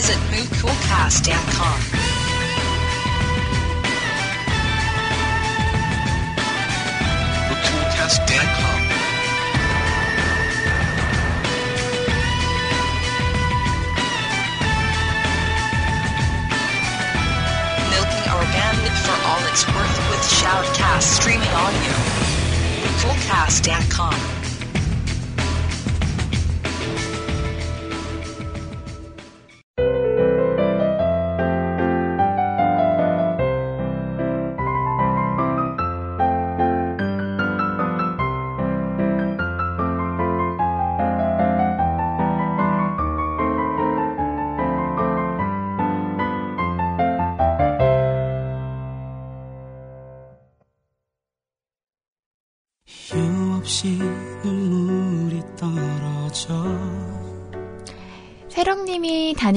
[0.00, 1.99] visit movecoolcast.com.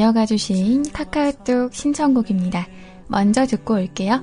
[0.04, 2.68] 다녀가 주신 카카오톡 신청곡입니다.
[3.08, 4.22] 먼저 듣고 올게요.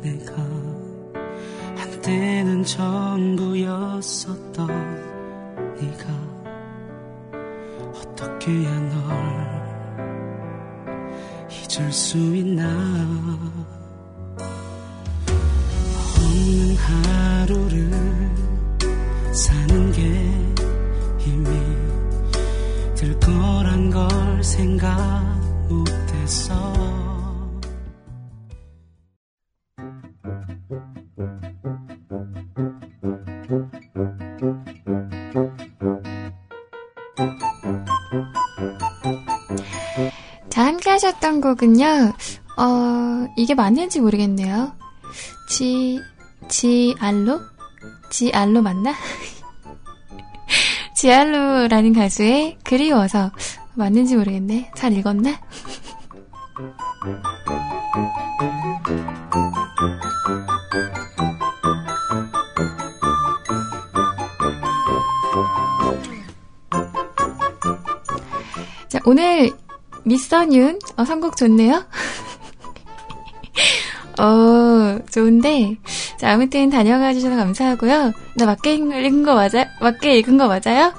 [0.00, 0.34] 내가
[1.76, 3.56] 한때는 전부였었던
[5.78, 6.06] 네가
[7.96, 8.96] 어떻게 널
[11.50, 12.64] 잊을 수 있나
[16.16, 17.90] 없는 하루를
[19.34, 20.19] 사는 게
[24.42, 25.38] 생각
[25.68, 26.54] 못했어
[40.48, 42.12] 자, 함께 하셨던 곡은요,
[42.58, 44.72] 어, 이게 맞는지 모르겠네요.
[45.48, 46.00] 지,
[46.48, 47.40] 지알로?
[48.10, 48.94] 지알로 맞나?
[50.96, 53.30] 지알로라는 가수의 그리워서
[53.80, 54.70] 맞는지 모르겠네.
[54.74, 55.40] 잘 읽었나?
[68.88, 69.50] 자, 오늘
[70.04, 71.84] 미선윤 어, 선곡 좋네요.
[74.20, 75.76] 어, 좋은데.
[76.18, 78.12] 자, 아무튼 다녀가 주셔서 감사하고요.
[78.36, 80.92] 나 맞게 읽은 거 맞아, 맞게 읽은 거 맞아요?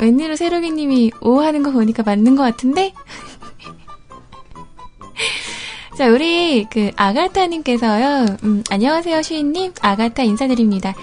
[0.00, 2.92] 웬일로 세로기 님이 오 하는 거 보니까 맞는 것 같은데?
[5.96, 8.36] 자, 우리 그 아가타님께서요.
[8.44, 9.72] 음, 안녕하세요, 시인님.
[9.80, 10.94] 아가타 인사드립니다.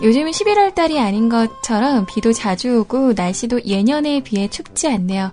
[0.00, 5.32] 요즘은 11월 달이 아닌 것처럼 비도 자주 오고 날씨도 예년에 비해 춥지 않네요.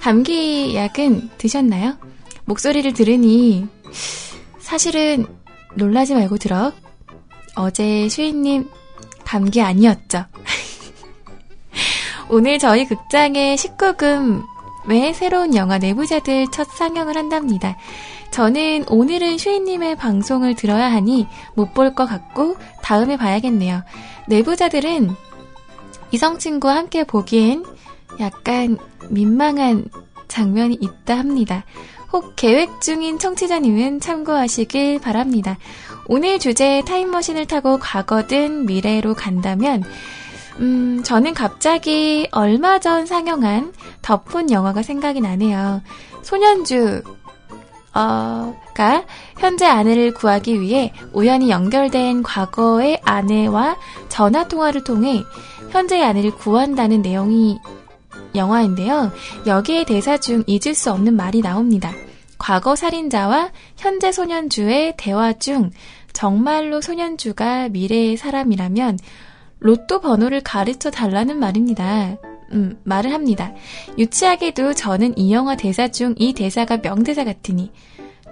[0.00, 1.98] 감기 약은 드셨나요?
[2.46, 3.66] 목소리를 들으니
[4.58, 5.26] 사실은
[5.74, 6.72] 놀라지 말고 들어.
[7.56, 8.68] 어제 슈이님
[9.24, 10.24] 감기 아니었죠?
[12.28, 17.76] 오늘 저희 극장의 19금의 새로운 영화 내부자들 첫 상영을 한답니다.
[18.30, 23.82] 저는 오늘은 슈이님의 방송을 들어야 하니 못 볼 것 같고 다음에 봐야겠네요.
[24.26, 25.10] 내부자들은
[26.10, 27.64] 이성 친구와 함께 보기엔
[28.20, 28.78] 약간
[29.10, 29.86] 민망한
[30.28, 31.64] 장면이 있다 합니다.
[32.12, 35.58] 혹 계획 중인 청취자님은 참고하시길 바랍니다.
[36.06, 39.82] 오늘 주제 타임머신을 타고 과거든 미래로 간다면
[40.60, 45.82] 음, 저는 갑자기 얼마 전 상영한 덮은 영화가 생각이 나네요.
[46.22, 47.02] 소년주
[47.96, 49.04] 어,가
[49.38, 53.76] 현재 아내를 구하기 위해 우연히 연결된 과거의 아내와
[54.08, 55.22] 전화 통화를 통해
[55.70, 57.58] 현재의 아내를 구한다는 내용이
[58.34, 59.12] 영화인데요.
[59.46, 61.92] 여기에 대사 중 잊을 수 없는 말이 나옵니다.
[62.36, 65.70] 과거 살인자와 현재 소년주의 대화 중
[66.12, 68.98] 정말로 소년주가 미래의 사람이라면
[69.64, 72.16] 로또 번호를 가르쳐 달라는 말입니다.
[72.52, 73.52] 음, 말을 합니다.
[73.98, 77.72] 유치하게도 저는 이 영화 대사 중 이 대사가 명대사 같으니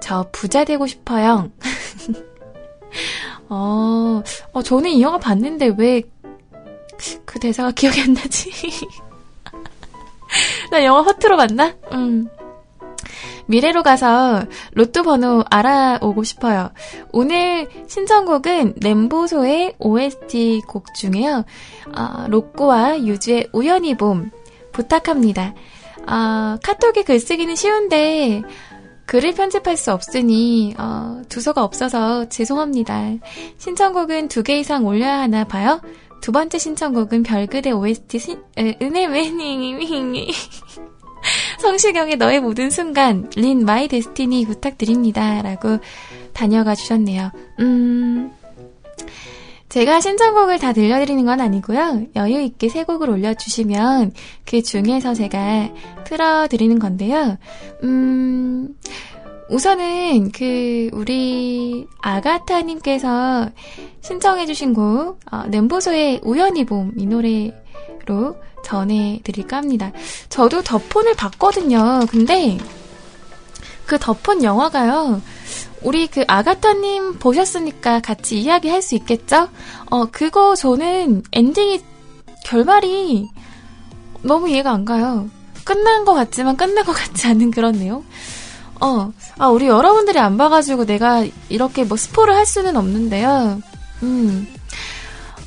[0.01, 1.51] 저 부자 되고 싶어요.
[3.49, 4.23] 어,
[4.53, 6.03] 어, 저는 이 영화 봤는데 왜
[7.25, 8.51] 그 대사가 기억이 안 나지?
[10.71, 11.75] 나 영화 허투루 봤나?
[11.93, 12.29] 음.
[13.53, 16.71] 미래로 가서 로또 번호 알아오고 싶어요.
[17.13, 21.45] 오늘 신청곡은 램보소의 OST 곡 중에요.
[21.95, 24.31] 어, 로꼬와 유주의 우연히 봄
[24.73, 25.55] 부탁합니다.
[26.09, 28.41] 어, 카톡에 글쓰기는 쉬운데
[29.05, 33.17] 글을 편집할 수 없으니 어, 두서가 없어서 죄송합니다.
[33.59, 35.83] 신청곡은 두 개 이상 올려야 하나 봐요.
[36.23, 39.75] 두 번째 신청곡은 별그대 OST 신, 에, 은혜 매닝이
[41.63, 45.41] 성시경의 너의 모든 순간 린 My Destiny 부탁드립니다.
[45.43, 45.79] 라고
[46.33, 47.31] 다녀가 주셨네요.
[47.61, 48.33] 음,
[49.69, 52.07] 제가 신청곡을 다 들려드리는 건 아니고요.
[52.17, 54.13] 여유 있게 세 곡을 올려주시면
[54.45, 55.71] 그 중에서 제가
[56.05, 57.39] 틀어드리는 건데요.
[57.85, 58.77] 음,
[59.49, 63.51] 우선은 그 우리 아가타님께서
[64.01, 67.53] 신청해주신 곡 어, 냄보소의 우연히 봄 이 노래
[68.07, 69.93] 로 전해드릴까 합니다.
[70.29, 72.01] 저도 더폰을 봤거든요.
[72.09, 72.59] 근데
[73.87, 75.21] 그 더폰 영화가요.
[75.83, 79.49] 우리 그 아가타님 보셨으니까 같이 이야기할 수 있겠죠?
[79.91, 81.83] 어 그거 저는 엔딩이
[82.45, 83.29] 결말이
[84.23, 85.29] 너무 이해가 안 가요.
[85.65, 88.05] 끝난 것 같지만 끝난 것 같지 않은 그런 내용.
[88.81, 93.61] 어, 아, 우리 여러분들이 안 봐가지고 내가 이렇게 뭐 스포를 할 수는 없는데요.
[94.03, 94.49] 음.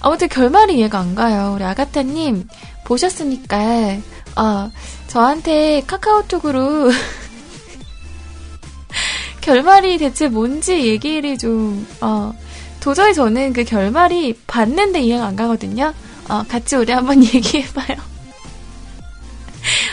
[0.02, 1.54] 아무튼 결말이 이해가 안 가요.
[1.56, 2.48] 우리 아가타님,
[2.84, 3.98] 보셨으니까,
[4.36, 4.72] 어,
[5.08, 6.92] 저한테 카카오톡으로
[9.42, 12.34] 결말이 대체 뭔지 얘기를 좀, 어,
[12.80, 15.94] 도저히 저는 그 결말이 봤는데 이해가 안 가거든요.
[16.30, 17.98] 어, 같이 우리 한번 얘기해봐요.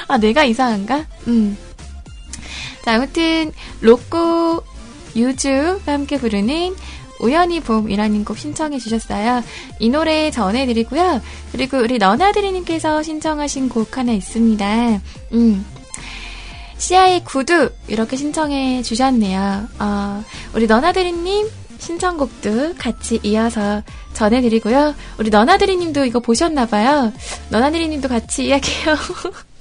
[0.09, 1.07] 아, 내가 이상한가?
[1.27, 1.57] 음.
[2.85, 4.63] 자, 아무튼, 로꼬
[5.15, 6.75] 유주가 함께 부르는
[7.23, 9.43] 우연히 봄이라는 곡 신청해 주셨어요.
[9.79, 11.23] 이 노래 전해드리고요.
[11.53, 15.01] 그리고 우리 너나드리님께서 신청하신 곡 하나 있습니다.
[15.33, 15.65] 음.
[16.77, 19.69] CI 구두 이렇게 신청해 주셨네요.
[19.79, 21.49] 어, 우리 너나드리님
[21.79, 24.95] 신청곡도 같이 이어서 전해드리고요.
[25.19, 27.13] 우리 너나드리님도 이거 보셨나봐요.
[27.51, 28.97] 너나드리님도 같이 이야기해요.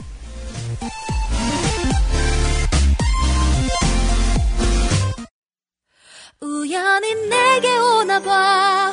[6.44, 8.92] 우연히 내게 오나 봐.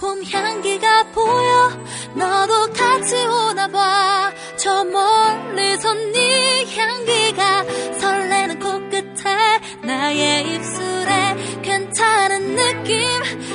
[0.00, 1.70] 봄 향기가 보여
[2.16, 4.32] 너도 같이 오나 봐.
[4.56, 7.64] 저 멀리서 네 향기가
[8.00, 13.00] 설레는 코끝에 나의 입술에 괜찮은 느낌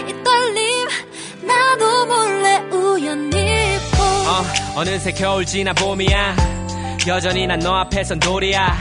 [0.08, 0.88] 이 떨림.
[1.46, 6.36] 나도 몰래 우연히 보 어, 어느새 겨울 지나 봄이야.
[7.08, 8.80] 여전히 난 너 앞에선 돌이야.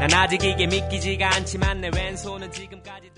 [0.00, 3.17] 난 아직 이게 믿기지가 않지만 내 왼손은 지금까지도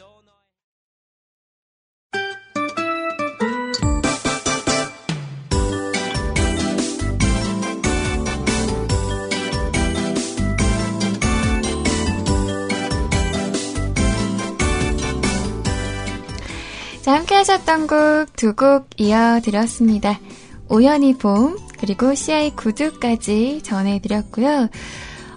[17.10, 20.20] 자, 함께 하셨던 곡 두 곡 이어드렸습니다.
[20.68, 24.68] 우연히 봄, 그리고 CI 구두까지 전해드렸고요.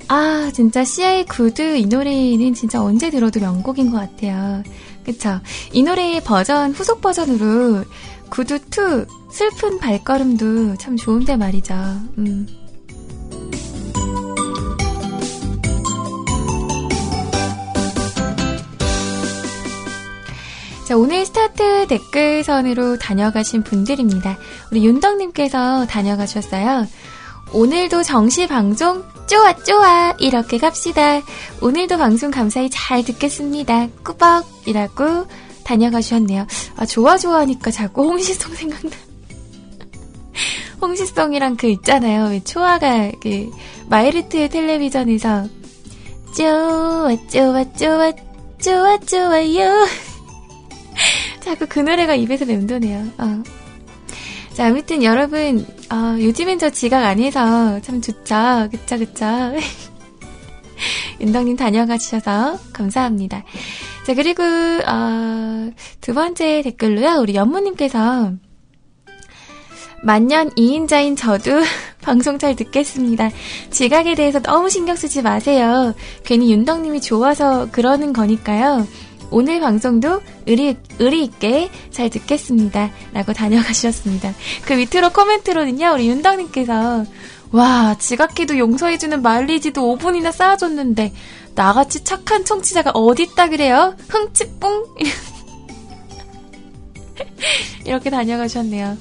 [0.07, 4.61] 아, 진짜 CI 구두 이 노래는 진짜 언제 들어도 명곡인 것 같아요.
[5.03, 5.39] 그쵸?
[5.71, 7.86] 이 노래의 버전, 후속 버전으로
[8.30, 11.74] 구두2 슬픈 발걸음도 참 좋은데 말이죠.
[12.19, 12.45] 음.
[20.86, 24.38] 자, 오늘 스타트 댓글선으로 다녀가신 분들입니다.
[24.71, 26.88] 우리 윤덕님께서 다녀가 주셨어요.
[27.51, 31.21] 오늘도 정시 방송 좋아 좋아 이렇게 갑시다.
[31.61, 33.88] 오늘도 방송 감사히 잘 듣겠습니다.
[34.03, 35.27] 꾸벅이라고
[35.65, 36.47] 다녀가 주셨네요.
[36.77, 38.95] 아 좋아 좋아하니까 자꾸 홍시송 생각나.
[40.81, 42.29] 홍시송이랑 그 있잖아요.
[42.29, 43.51] 왜 초아가 그
[43.89, 45.47] 마이 리틀 텔레비전에서
[46.38, 48.11] 좋아 좋아 좋아
[48.61, 50.12] 좋아 좋아요.
[51.43, 53.05] 자꾸 그 노래가 입에서 맴도네요.
[53.17, 53.43] 어.
[54.53, 58.69] 자, 아무튼 여러분, 어, 요즘엔 저 지각 안 해서 참 좋죠.
[58.71, 59.25] 그쵸, 그쵸.
[61.19, 63.43] 윤덕님 다녀가 주셔서 감사합니다.
[64.05, 65.71] 자, 그리고, 어,
[66.01, 67.19] 두 번째 댓글로요.
[67.19, 68.33] 우리 연무님께서
[70.03, 71.61] 만년 2인자인 저도
[72.03, 73.29] 방송 잘 듣겠습니다.
[73.71, 75.95] 지각에 대해서 너무 신경 쓰지 마세요.
[76.25, 78.85] 괜히 윤덕님이 좋아서 그러는 거니까요.
[79.34, 82.91] 오늘 방송도 의리, 의리 있게 잘 듣겠습니다.
[83.13, 84.31] 라고 다녀가셨습니다.
[84.65, 87.05] 그 밑으로 코멘트로는요, 우리 윤덕님께서,
[87.51, 91.13] 와, 지각해도 용서해주는 마일리지도 5분이나 쌓아줬는데,
[91.55, 93.95] 나같이 착한 청취자가 어딨다 그래요?
[94.07, 94.97] 흥치뿡!
[97.86, 98.97] 이렇게 다녀가셨네요.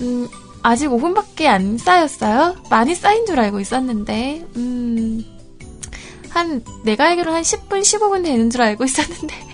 [0.00, 0.28] 음,
[0.62, 2.54] 아직 5분밖에 안 쌓였어요?
[2.70, 5.24] 많이 쌓인 줄 알고 있었는데, 음,
[6.30, 9.53] 한, 내가 알기로 한 10분, 15분 되는 줄 알고 있었는데.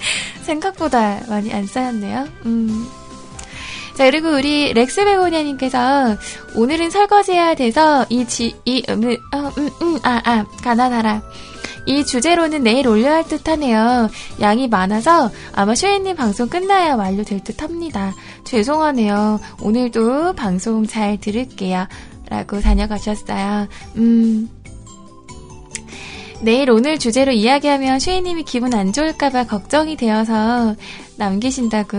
[0.42, 2.26] 생각보다 많이 안 쌓였네요.
[2.46, 2.88] 음.
[3.94, 6.16] 자, 그리고 우리 렉스 베고니아님께서
[6.56, 11.22] 오늘은 설거지해야 돼서 이 지, 이, 음, 어, 음, 음, 아, 아, 가난하라.
[11.86, 14.08] 이 주제로는 내일 올려야 할 듯 하네요.
[14.40, 18.14] 양이 많아서 아마 쉐이님 방송 끝나야 완료될 듯 합니다.
[18.44, 19.40] 죄송하네요.
[19.60, 21.86] 오늘도 방송 잘 들을게요.
[22.28, 23.66] 라고 다녀가셨어요.
[23.96, 24.48] 음,
[26.42, 30.74] 내일 오늘 주제로 이야기하면 쉐이님이 기분 안 좋을까봐 걱정이 되어서
[31.16, 31.98] 남기신다고.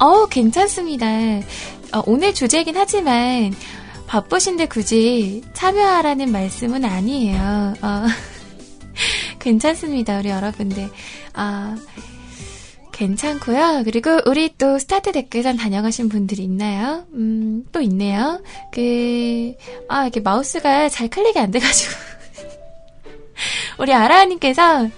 [0.00, 1.06] 어우, 괜찮습니다.
[1.06, 3.54] 어, 오늘 주제이긴 하지만
[4.08, 7.74] 바쁘신데 굳이 참여하라는 말씀은 아니에요.
[7.80, 8.06] 어,
[9.38, 10.88] 괜찮습니다, 우리 여러분들.
[11.34, 11.76] 아,
[12.90, 13.82] 괜찮고요.
[13.84, 17.04] 그리고 우리 또 스타트 댓글선 다녀가신 분들이 있나요?
[17.12, 18.42] 음, 또 있네요.
[18.72, 19.54] 그,
[19.88, 21.92] 아, 이렇게 마우스가 잘 클릭이 안 돼가지고.
[23.78, 24.88] 우리 아라님께서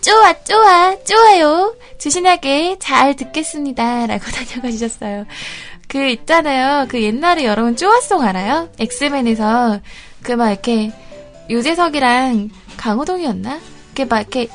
[0.00, 1.74] 좋아, 좋아, 좋아요.
[1.98, 4.06] 주신하게 잘 듣겠습니다.
[4.06, 5.26] 라고 다녀가 주셨어요.
[5.88, 6.86] 그 있잖아요.
[6.88, 8.68] 그 옛날에 여러분 쪼아송 알아요?
[8.78, 9.80] 엑스맨에서
[10.22, 10.92] 그 막 이렇게
[11.48, 13.60] 유재석이랑 강호동이었나?
[13.86, 14.48] 이렇게 막 이렇게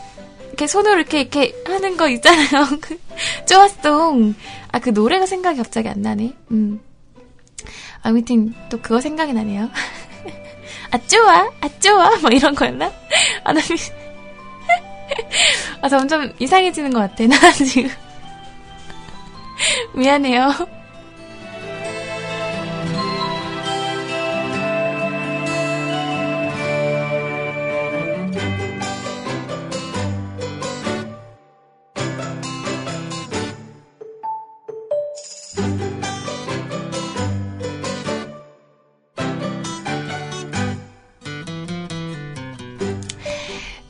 [0.48, 2.68] 이렇게 손으로 이렇게 이렇게 하는 거 있잖아요.
[2.82, 3.00] 그
[3.48, 4.36] 쪼아송.
[4.74, 6.34] 아, 그 노래가 생각이 갑자기 안 나네.
[6.52, 6.80] 음.
[8.04, 9.70] 아무튼 또 그거 생각이 나네요.
[10.92, 11.50] 아 좋아.
[11.62, 12.10] 아 좋아.
[12.22, 12.92] 뭐 이런 거였나?
[13.44, 13.62] 아 나
[15.82, 17.26] 아, 점점 이상해지는 것 같아.
[17.32, 17.90] 나 지금.
[19.94, 20.52] 미안해요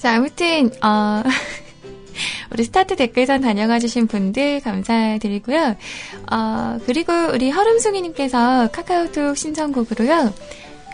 [0.01, 1.21] 자, 아무튼, 어,
[2.49, 5.75] 우리 스타트 댓글선 다녀가 주신 분들 감사드리고요.
[6.31, 10.33] 어, 그리고 우리 허름숭이님께서 카카오톡 신청곡으로요.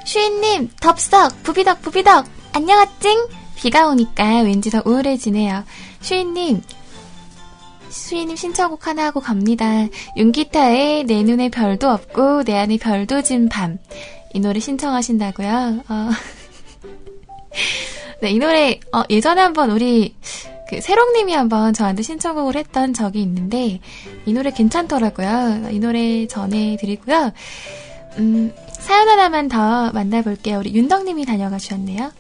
[0.06, 3.30] 슈인님, 덥석, 부비덕, 부비덕, 안녕하찡!
[3.56, 5.64] 비가 오니까 왠지 더 우울해지네요.
[6.02, 6.62] 슈인님,
[7.88, 9.88] 수인님 신청곡 하나 하고 갑니다.
[10.18, 13.78] 윤기타의 내 눈에 별도 없고 내 안에 별도 진 밤.
[14.34, 15.84] 이 노래 신청하신다고요?
[15.88, 16.10] 어.
[18.22, 20.16] 네, 이 노래 어, 예전에 한번 우리
[20.70, 23.80] 그 새롱님이 한번 저한테 신청곡을 했던 적이 있는데
[24.26, 25.70] 이 노래 괜찮더라고요.
[25.72, 27.32] 이 노래 전해드리고요.
[28.18, 30.60] 음, 사연 하나만 더 만나볼게요.
[30.60, 32.12] 우리 윤덕님이 다녀가 주셨네요.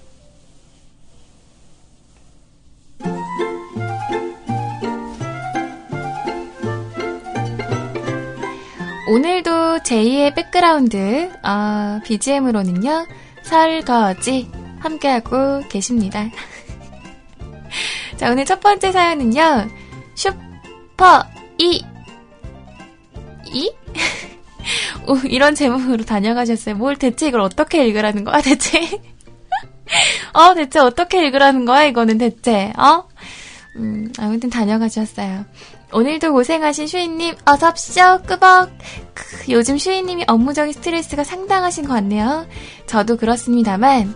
[9.10, 13.08] 오늘도 제2의 백그라운드 어, BGM으로는요
[13.44, 16.30] 설거지 함께하고 계십니다.
[18.18, 19.68] 자 오늘 첫 번째 사연은요
[20.16, 21.26] 슈퍼
[21.58, 21.84] 이
[23.52, 23.72] 이?
[25.08, 26.76] 오, 이런 제목으로 다녀가셨어요.
[26.76, 28.80] 뭘 대체 이걸 어떻게 읽으라는 거야, 대체?
[30.34, 33.08] 어, 대체 어떻게 읽으라는 거야, 이거는 대체, 어?
[33.78, 35.46] 음, 아무튼 다녀가셨어요.
[35.94, 38.72] 오늘도 고생하신 슈이님, 어섭쇼, 끄벅.
[39.14, 42.46] 크, 요즘 슈이님이 업무적인 스트레스가 상당하신 것 같네요.
[42.88, 44.14] 저도 그렇습니다만,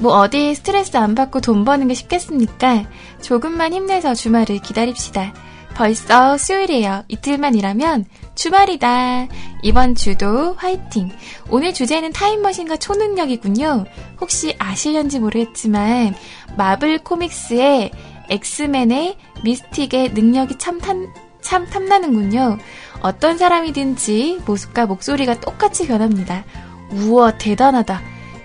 [0.00, 2.84] 뭐 어디 스트레스 안 받고 돈 버는 게 쉽겠습니까?
[3.20, 5.34] 조금만 힘내서 주말을 기다립시다.
[5.74, 7.04] 벌써 수요일이에요.
[7.08, 9.28] 이틀만 일하면 주말이다.
[9.62, 11.10] 이번 주도 화이팅.
[11.50, 13.84] 오늘 주제는 타임머신과 초능력이군요.
[14.20, 16.14] 혹시 아실련지 모르겠지만
[16.56, 17.90] 마블 코믹스의
[18.30, 22.58] 엑스맨의 미스틱의 능력이 참, 탐, 참 탐나는군요.
[23.02, 26.44] 어떤 사람이든지 모습과 목소리가 똑같이 변합니다.
[26.92, 28.00] 우와, 대단하다.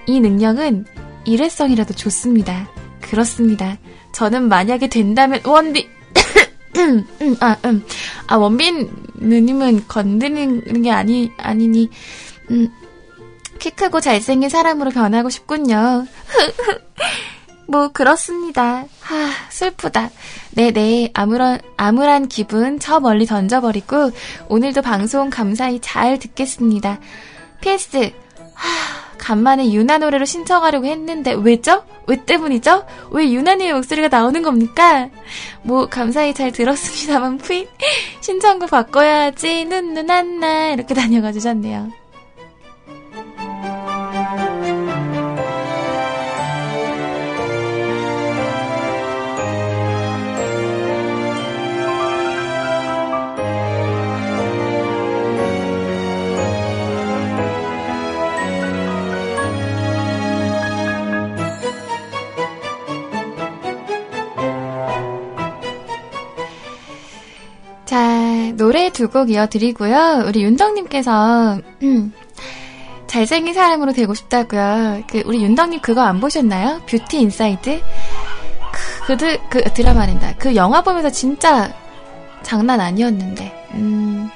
[0.07, 0.85] 이 능력은
[1.25, 2.69] 일회성이라도 좋습니다.
[3.01, 3.77] 그렇습니다.
[4.11, 5.87] 저는 만약에 된다면 원빈
[6.77, 7.83] 음, 아, 음.
[8.27, 11.89] 아, 원빈 누님은 건드리는 게 아니, 아니니,
[12.51, 12.69] 음,
[13.59, 16.05] 키 크고 잘생긴 사람으로 변하고 싶군요.
[17.67, 18.85] 뭐, 그렇습니다.
[18.99, 20.11] 하, 슬프다.
[20.51, 24.11] 네네, 아무런, 암울한 기분 저 멀리 던져버리고,
[24.49, 26.99] 오늘도 방송 감사히 잘 듣겠습니다.
[27.61, 28.11] PS,
[28.53, 31.83] 하, 간만에 유나 노래로 신청하려고 했는데 왜죠?
[32.07, 32.85] 왜 때문이죠?
[33.11, 35.09] 왜 유나님의 목소리가 나오는 겁니까?
[35.63, 37.67] 뭐 감사히 잘 들었습니다만 푸잇
[38.21, 42.04] 신청곡 바꿔야지 눈눈 한나 이렇게 다녀가 주셨네요.
[68.95, 70.23] 두 곡 이어드리고요.
[70.27, 72.13] 우리 윤덕님께서, 음,
[73.07, 75.03] 잘생긴 사람으로 되고 싶다고요.
[75.07, 76.81] 그, 우리 윤덕님 그거 안 보셨나요?
[76.87, 77.81] 뷰티 인사이드?
[79.05, 80.33] 그, 그, 그 드라마랜다.
[80.39, 81.71] 그 영화 보면서 진짜
[82.41, 84.29] 장난 아니었는데, 음.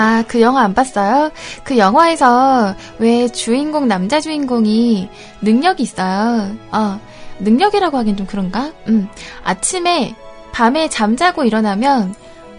[0.00, 1.30] 아, 그 영화 안 봤어요?
[1.62, 5.10] 그 영화에서 왜 주인공, 남자 주인공이
[5.42, 6.56] 능력이 있어요.
[6.72, 6.98] 어,
[7.40, 8.72] 능력이라고 하긴 좀 그런가?
[8.88, 9.10] 음,
[9.44, 10.16] 아침에,
[10.52, 12.14] 밤에 잠자고 일어나면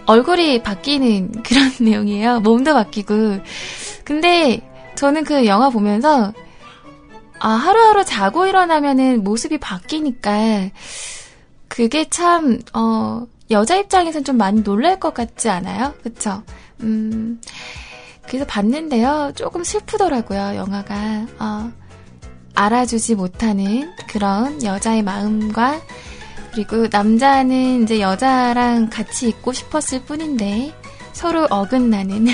[0.06, 2.38] 얼굴이 바뀌는 그런 내용이에요.
[2.40, 3.40] 몸도 바뀌고.
[4.04, 4.60] 근데
[4.94, 6.32] 저는 그 영화 보면서,
[7.40, 10.68] 아, 하루하루 자고 일어나면은 모습이 바뀌니까,
[11.66, 15.92] 그게 참, 어, 여자 입장에선 좀 많이 놀랄 것 같지 않아요?
[16.04, 16.44] 그쵸?
[16.82, 17.40] 음,
[18.26, 19.32] 그래서 봤는데요.
[19.34, 21.26] 조금 슬프더라고요, 영화가.
[21.38, 21.72] 어,
[22.54, 25.80] 알아주지 못하는 그런 여자의 마음과
[26.52, 30.74] 그리고 남자는 이제 여자랑 같이 있고 싶었을 뿐인데
[31.12, 32.26] 서로 어긋나는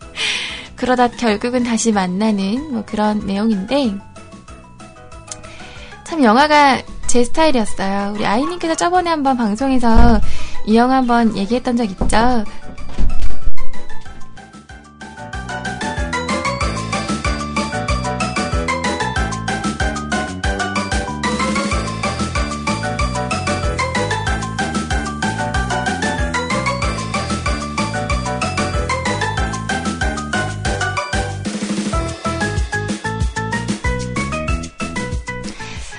[0.74, 3.94] 그러다 결국은 다시 만나는 뭐 그런 내용인데
[6.04, 8.14] 참 영화가 제 스타일이었어요.
[8.14, 10.20] 우리 아이님께서 저번에 한번 방송에서
[10.66, 12.44] 이 영화 한번 얘기했던 적 있죠?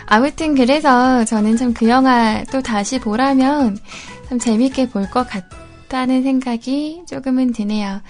[0.07, 3.77] 아무튼 그래서 저는 참 그 영화 또 다시 보라면
[4.29, 5.27] 참 재밌게 볼것
[5.87, 8.01] 좋다는 생각이 조금은 드네요.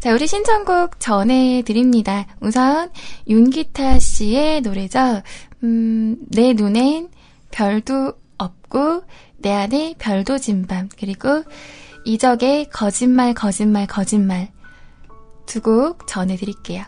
[0.00, 2.26] 자, 우리 신청곡 전해드립니다.
[2.40, 2.90] 우선,
[3.28, 5.22] 윤기타 씨의 노래죠.
[5.62, 7.08] 음, 내 눈엔
[7.50, 9.02] 별도 없고,
[9.38, 10.88] 내 안에 별도 진 밤.
[10.98, 11.44] 그리고,
[12.04, 14.48] 이적의 거짓말, 거짓말, 거짓말.
[15.46, 16.84] 두 곡 전해드릴게요.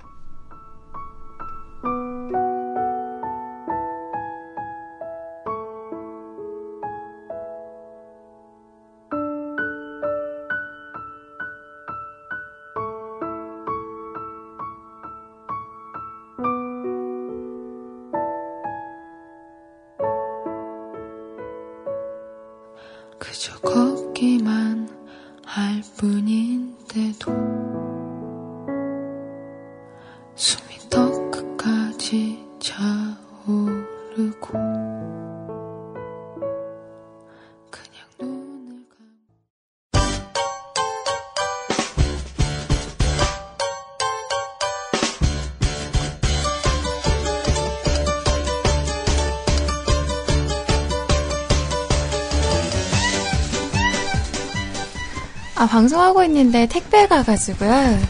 [55.77, 58.01] 방송하고 있는데 택배 가 가지고요.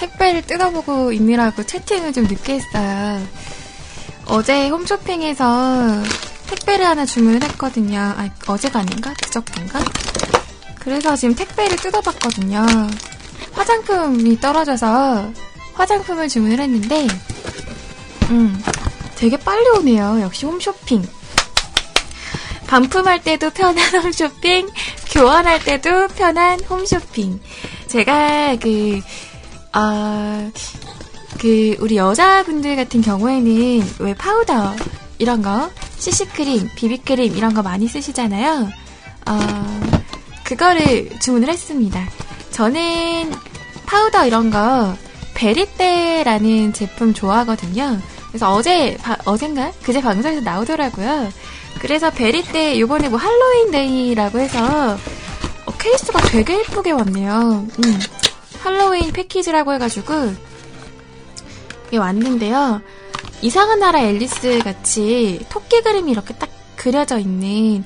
[0.00, 3.24] 택배를 뜯어보고 있느라고 채팅을 좀 늦게 했어요.
[4.26, 6.02] 어제 홈쇼핑에서
[6.48, 8.00] 택배를 하나 주문을 했거든요.
[8.00, 9.14] 아, 어제가 아닌가?
[9.22, 9.78] 그저께인가?
[10.80, 12.66] 그래서 지금 택배를 뜯어봤거든요.
[13.52, 15.30] 화장품이 떨어져서
[15.74, 17.06] 화장품을 주문을 했는데,
[18.30, 18.60] 음,
[19.14, 20.22] 되게 빨리 오네요.
[20.22, 21.06] 역시 홈쇼핑.
[22.66, 24.68] 반품할 때도 편한 홈쇼핑,
[25.10, 27.40] 교환할 때도 편한 홈쇼핑.
[27.88, 29.00] 제가 그,
[29.72, 30.50] 아,
[31.40, 34.74] 그, 우리 여자분들 같은 경우에는 왜 파우더,
[35.18, 38.68] 이런 거, CC크림, 비비크림, 이런 거 많이 쓰시잖아요.
[39.26, 39.80] 어,
[40.44, 42.08] 그거를 주문을 했습니다.
[42.52, 43.32] 저는
[43.86, 44.94] 파우더 이런 거,
[45.34, 47.98] 베리떼라는 제품 좋아하거든요.
[48.28, 49.72] 그래서 어제, 바- 어젠가?
[49.82, 51.32] 그제 방송에서 나오더라고요.
[51.78, 54.98] 그래서 베리떼 요번에 뭐 할로윈 데이라고 해서
[55.66, 57.66] 어, 케이스가 되게 예쁘게 왔네요.
[57.84, 57.98] 음,
[58.60, 60.34] 할로윈 패키지라고 해가지고
[61.88, 62.82] 이게 왔는데요.
[63.42, 67.84] 이상한 나라 앨리스 같이 토끼 그림이 이렇게 딱 그려져 있는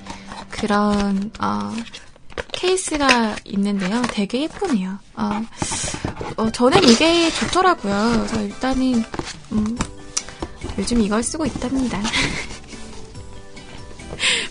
[0.51, 1.73] 그런 어,
[2.53, 4.03] 케이스가 있는데요.
[4.11, 4.99] 되게 예쁘네요.
[5.15, 5.43] 어,
[6.37, 8.13] 어, 저는 이게 좋더라고요.
[8.17, 9.05] 그래서 일단은
[9.53, 9.79] 음,
[10.79, 12.01] 요즘 이걸 쓰고 있답니다.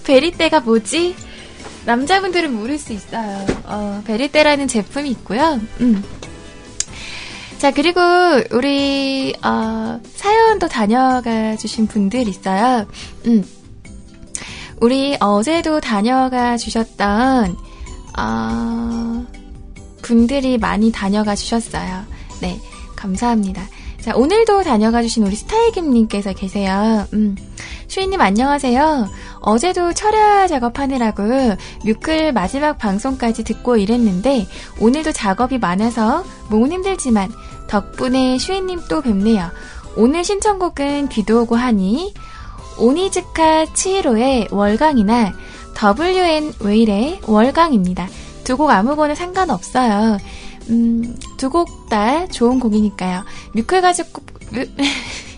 [0.04, 1.16] 베리떼가 뭐지?
[1.86, 3.46] 남자분들은 모를 수 있어요.
[3.66, 5.60] 어, 베리떼라는 제품이 있고요.
[5.82, 6.04] 음.
[7.58, 8.02] 자, 그리고
[8.52, 12.86] 우리 어, 사연도 다녀가 주신 분들 있어요.
[13.26, 13.44] 음.
[14.82, 17.56] 우리 어제도 다녀가 주셨던
[18.18, 19.26] 어,
[20.02, 22.04] 분들이 많이 다녀가 주셨어요.
[22.42, 22.60] 네,
[22.96, 23.66] 감사합니다.
[24.02, 27.08] 자, 오늘도 다녀가 주신 우리 스타일김님께서 계세요.
[27.14, 27.38] 음.
[27.94, 29.08] 슈이님 안녕하세요.
[29.42, 31.22] 어제도 철야 작업하느라고
[31.86, 34.48] 뮤클 마지막 방송까지 듣고 일했는데
[34.82, 37.32] 오늘도 작업이 많아서 몸은 힘들지만
[37.68, 39.48] 덕분에 슈이님 또 뵙네요.
[39.96, 42.16] 오늘 신청곡은 비도 오고 하니
[42.80, 45.32] 오니즈카 치히로의 월강이나
[46.00, 48.08] WN 웨일의 월강입니다.
[48.44, 50.18] 두 곡 아무거나 상관없어요.
[50.72, 53.24] 음, 두 곡 다 좋은 곡이니까요.
[53.54, 53.82] 뮤클
[54.52, 54.66] 뮤,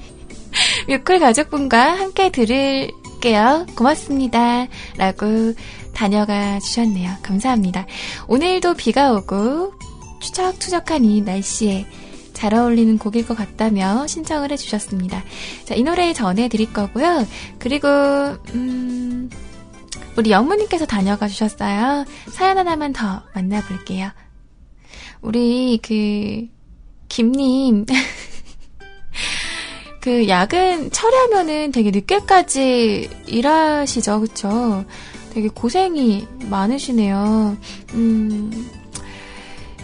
[0.87, 3.65] 뮤클 가족분과 함께 들을게요.
[3.75, 4.67] 고맙습니다.
[4.97, 5.53] 라고
[5.93, 7.11] 다녀가 주셨네요.
[7.23, 7.87] 감사합니다.
[8.27, 9.73] 오늘도 비가 오고
[10.19, 11.85] 추적추적한 이 날씨에
[12.33, 15.23] 잘 어울리는 곡일 것 같다며 신청을 해주셨습니다.
[15.63, 17.25] 자, 이 노래 전해드릴 거고요.
[17.57, 17.87] 그리고,
[18.53, 19.29] 음,
[20.17, 22.05] 우리 영무님께서 다녀가 주셨어요.
[22.29, 24.11] 사연 하나만 더 만나볼게요.
[25.21, 26.47] 우리, 그,
[27.07, 27.85] 김님.
[30.05, 34.19] 그, 야근 처리하면은 되게 늦게까지 일하시죠.
[34.19, 34.85] 그쵸?
[35.33, 37.57] 되게 고생이 많으시네요.
[37.95, 38.69] 음,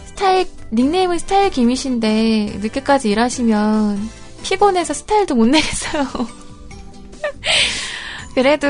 [0.06, 4.10] 스타일, 닉네임은 스타일 김이신데, 늦게까지 일하시면
[4.44, 6.06] 피곤해서 스타일도 못 내겠어요.
[8.36, 8.68] 그래도,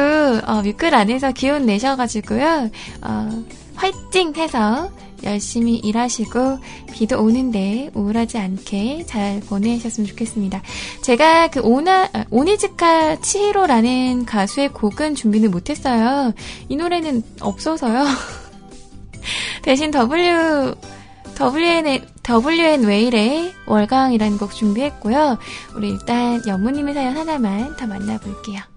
[0.47, 2.70] 어, 뮤클 안에서 기운 내셔가지고요,
[3.02, 3.43] 어,
[3.76, 4.89] 화이팅 해서
[5.24, 6.59] 열심히 일하시고,
[6.91, 10.61] 비도 오는데 우울하지 않게 잘 보내셨으면 좋겠습니다.
[11.01, 16.34] 제가 그 오나, 아, 오니즈카 치히로라는 가수의 곡은 준비는 못했어요.
[16.69, 18.03] 이 노래는 없어서요.
[19.63, 20.76] 대신 W,
[21.39, 25.38] WN, WN 웨일의 월강이라는 곡 준비했고요.
[25.76, 28.70] 우리 일단 연무님의 사연 하나만 더 만나볼게요.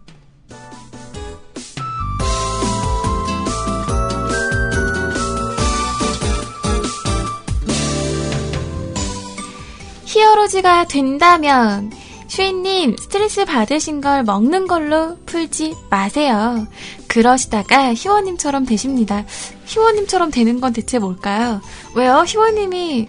[10.35, 11.93] 히어로즈가 된다면
[12.27, 16.67] 슈이님 스트레스 받으신 걸 먹는 걸로 풀지 마세요.
[17.07, 19.25] 그러시다가 희원님처럼 되십니다.
[19.67, 21.61] 희원님처럼 되는 건 대체 뭘까요?
[21.95, 22.25] 왜요?
[22.27, 23.09] 희원님이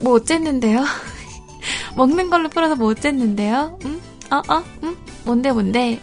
[0.00, 0.84] 뭐 어쨌는데요?
[1.96, 3.78] 먹는 걸로 풀어서 뭐 어쨌는데요?
[3.86, 4.00] 응?
[4.30, 4.62] 어, 어?
[4.82, 4.96] 응?
[5.24, 5.98] 뭔데, 뭔데?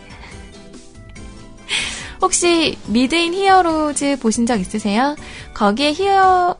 [2.21, 5.15] 혹시 미드인 히어로즈 보신 적 있으세요?
[5.53, 6.57] 거기에 히어,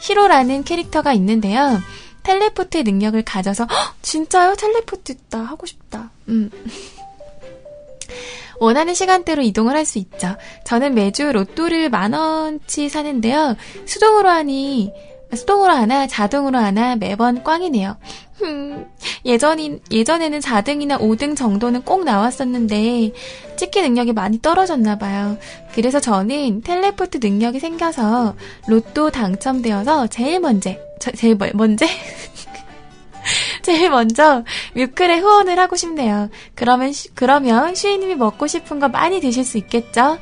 [0.00, 1.80] 히로라는 캐릭터가 있는데요.
[2.28, 4.54] 텔레포트 능력을 가져서 헉, 진짜요?
[4.56, 5.38] 텔레포트 있다.
[5.38, 6.10] 하고 싶다.
[6.28, 6.50] 음.
[8.60, 10.36] 원하는 시간대로 이동을 할 수 있죠.
[10.64, 13.56] 저는 매주 로또를 만 원치 사는데요.
[13.86, 14.92] 수동으로 하니
[15.34, 17.96] 수동으로 하나 자동으로 하나 매번 꽝이네요.
[18.34, 18.86] 흠,
[19.24, 23.12] 예전인, 예전에는 4등이나 5등 정도는 꼭 나왔었는데,
[23.56, 25.36] 찍기 능력이 많이 떨어졌나 봐요.
[25.74, 28.36] 그래서 저는 텔레포트 능력이 생겨서
[28.68, 31.84] 로또 당첨되어서 제일 먼저, 저, 제일 뭐, 먼저?
[33.62, 36.30] 제일 먼저 뮤클에 후원을 하고 싶네요.
[36.54, 40.18] 그러면, 그러면 슈이님이 먹고 싶은 거 많이 드실 수 있겠죠?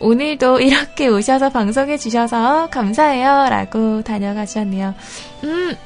[0.00, 3.48] 오늘도 이렇게 오셔서 방송해 주셔서 감사해요.
[3.48, 4.94] 라고 다녀가셨네요.
[5.44, 5.76] 음,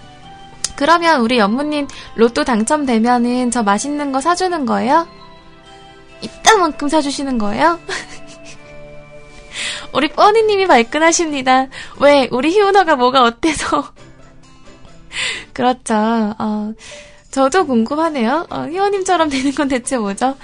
[0.76, 1.86] 그러면 우리 연무님
[2.16, 5.06] 로또 당첨되면은 저 맛있는 거 사주는 거예요?
[6.22, 7.78] 이따만큼 사주시는 거예요?
[9.92, 11.68] 우리 뻔니님이 발끈하십니다.
[12.00, 12.28] 왜?
[12.30, 13.92] 우리 희우너가 뭐가 어때서?
[15.52, 15.94] 그렇죠.
[16.38, 16.72] 어,
[17.30, 18.46] 저도 궁금하네요.
[18.50, 20.36] 어, 희원님처럼 되는 건 대체 뭐죠?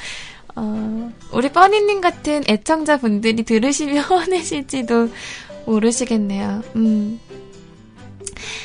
[0.56, 5.10] 어, 우리 뻔니님 같은 애청자분들이 들으시면 화내실지도
[5.66, 6.62] 모르시겠네요.
[6.76, 7.20] 음.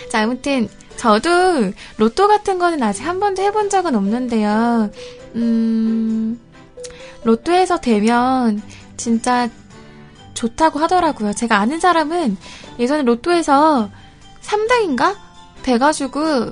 [0.09, 4.91] 자, 아무튼 저도 로또 같은 거는 아직 한 번도 해본 적은 없는데요.
[5.35, 6.39] 음,
[7.23, 8.61] 로또에서 되면
[8.97, 9.49] 진짜
[10.33, 11.33] 좋다고 하더라고요.
[11.33, 12.37] 제가 아는 사람은
[12.79, 13.89] 예전에 로또에서
[14.41, 15.15] 3등인가?
[15.63, 16.51] 돼가지고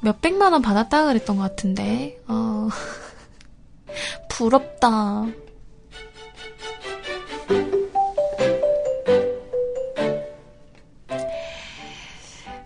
[0.00, 2.68] 몇백만 원 받았다 그랬던 것 같은데, 어,
[4.28, 5.26] 부럽다.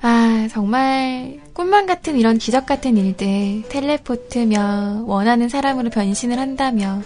[0.03, 7.03] 아, 정말 꿈만 같은 이런 기적 같은 일들, 텔레포트며 원하는 사람으로 변신을 한다며.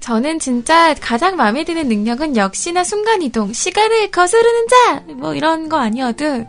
[0.00, 5.02] 저는 진짜 가장 마음에 드는 능력은 역시나 순간이동, 시간을 거스르는 자!
[5.16, 6.46] 뭐 이런 거 아니어도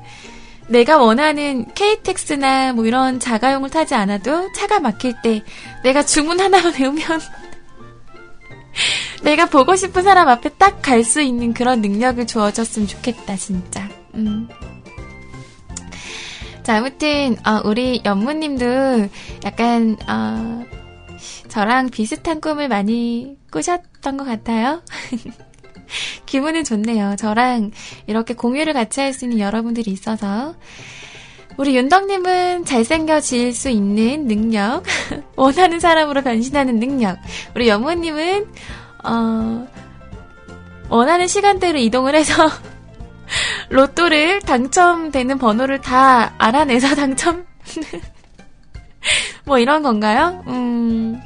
[0.69, 5.41] 내가 원하는 KTX나 뭐 이런 자가용을 타지 않아도 차가 막힐 때
[5.83, 7.03] 내가 주문 하나만 외우면
[9.23, 13.87] 내가 보고 싶은 사람 앞에 딱 갈 수 있는 그런 능력을 주어졌으면 좋겠다, 진짜.
[14.15, 14.47] 음.
[16.63, 19.07] 자, 아무튼, 어, 우리 연무님도
[19.45, 20.65] 약간, 어,
[21.47, 24.81] 저랑 비슷한 꿈을 많이 꾸셨던 것 같아요.
[26.25, 27.15] 기분은 좋네요.
[27.17, 27.71] 저랑
[28.07, 30.55] 이렇게 공유를 같이 할 수 있는 여러분들이 있어서.
[31.57, 34.83] 우리 윤덕님은 잘생겨질 수 있는 능력,
[35.35, 37.17] 원하는 사람으로 변신하는 능력.
[37.55, 38.45] 우리 연무님은,
[39.03, 39.67] 어,
[40.89, 42.33] 원하는 시간대로 이동을 해서
[43.69, 47.45] 로또를 당첨되는 번호를 다 알아내서 당첨?
[49.45, 50.43] 뭐 이런 건가요?
[50.47, 51.19] 음.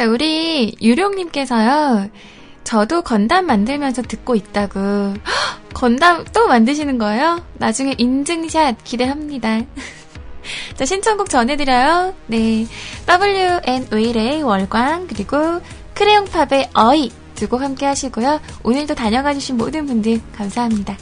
[0.00, 2.08] 자, 우리 유룡님께서요.
[2.64, 4.80] 저도 건담 만들면서 듣고 있다고.
[4.80, 5.14] 헉,
[5.74, 7.44] 건담 또 만드시는 거예요?
[7.58, 9.60] 나중에 인증샷 기대합니다.
[10.74, 12.14] 자, 신청곡 전해드려요.
[12.28, 12.66] 네.
[13.06, 15.60] WN 웨일의 월광, 그리고
[15.92, 18.40] 크레용팝의 어이 두 곡 함께 하시고요.
[18.62, 20.96] 오늘도 다녀가주신 모든 분들 감사합니다.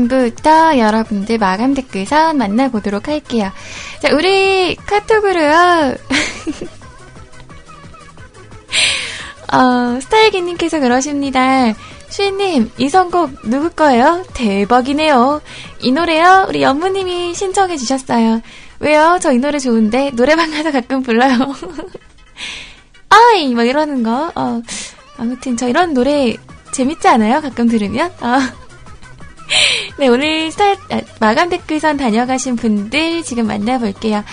[0.00, 3.50] 지금부터 여러분들 마감 댓글선 만나보도록 할게요.
[4.00, 5.94] 자, 우리 카톡으로요.
[9.52, 11.74] 어, 스타일기님께서 그러십니다.
[12.08, 14.24] 슈이님, 이 선곡 누구 거예요?
[14.32, 15.42] 대박이네요.
[15.80, 16.46] 이 노래요?
[16.48, 18.40] 우리 연무님이 신청해 주셨어요.
[18.78, 19.18] 왜요?
[19.20, 21.36] 저 이 노래 좋은데 노래방 가서 가끔 불러요.
[23.10, 23.52] 아이!
[23.54, 24.32] 막 이러는 거.
[24.34, 24.62] 어,
[25.18, 26.34] 아무튼 저 이런 노래
[26.72, 27.40] 재밌지 않아요?
[27.42, 28.10] 가끔 들으면?
[28.20, 28.38] 어.
[29.98, 34.24] 네, 오늘 스타, 아, 마감 댓글선 다녀가신 분들 지금 만나볼게요.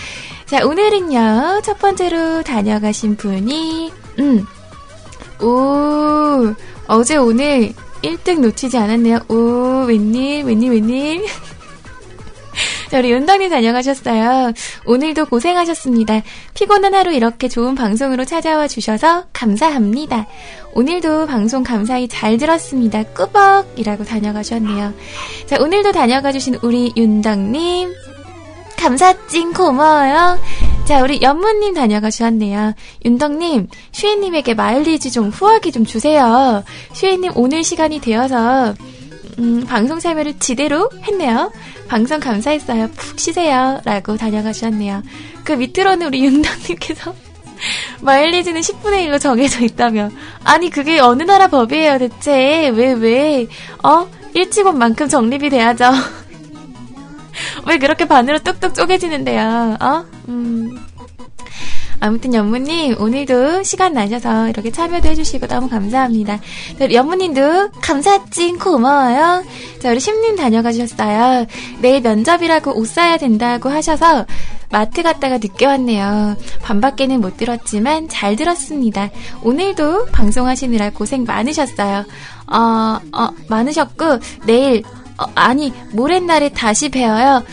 [0.45, 4.45] 자, 오늘은요, 첫 번째로 다녀가신 분이, 음,
[5.41, 6.53] 오,
[6.88, 9.20] 어제 오늘 1등 놓치지 않았네요.
[9.28, 11.26] 오, 웬님, 웬님, 웬님.
[12.97, 14.53] 자, 우리 윤덕님 다녀가셨어요.
[14.87, 16.23] 오늘도 고생하셨습니다.
[16.55, 20.25] 피곤한 하루 이렇게 좋은 방송으로 찾아와 주셔서 감사합니다.
[20.73, 23.03] 오늘도 방송 감사히 잘 들었습니다.
[23.03, 24.95] 꾸벅이라고 다녀가셨네요.
[25.45, 27.93] 자, 오늘도 다녀가 주신 우리 윤덕님.
[28.77, 30.39] 감사찡 고마워요.
[30.85, 32.73] 자, 우리 연무님 다녀가 주셨네요.
[33.05, 36.63] 윤덕님, 슈이님에게 마일리지 좀 후하게 좀 주세요.
[36.93, 38.73] 슈이님 오늘 시간이 되어서
[39.39, 41.51] 음, 방송 참여를 지대로 했네요.
[41.88, 42.89] 방송 감사했어요.
[42.95, 43.79] 푹 쉬세요.
[43.85, 45.03] 라고 다녀가 주셨네요.
[45.43, 47.13] 그 밑으로는 우리 윤덕님께서
[48.01, 50.09] 마일리지는 10분의 1로 정해져 있다며.
[50.43, 52.69] 아니, 그게 어느 나라 법이에요, 대체.
[52.69, 53.47] 왜, 왜?
[53.83, 54.07] 어?
[54.33, 55.91] 일찍 온 만큼 적립이 돼야죠.
[57.65, 59.77] 왜 그렇게 반으로 뚝뚝 쪼개지는데요?
[59.79, 60.05] 어?
[60.29, 60.77] 음.
[61.99, 66.39] 아무튼 연무님 오늘도 시간 나셔서 이렇게 참여도 해주시고 너무 감사합니다.
[66.91, 69.43] 연무님도 감사찡 고마워요.
[69.79, 71.45] 자 우리 심님 다녀가 주셨어요.
[71.81, 74.25] 내일 면접이라고 옷 사야 된다고 하셔서
[74.69, 76.35] 마트 갔다가 늦게 왔네요.
[76.61, 79.09] 반밖에는 못 들었지만 잘 들었습니다.
[79.43, 82.05] 오늘도 방송하시느라 고생 많으셨어요.
[82.47, 84.83] 어, 어, 많으셨고, 내일,
[85.17, 87.43] 어, 아니, 모레날에 다시 뵈어요.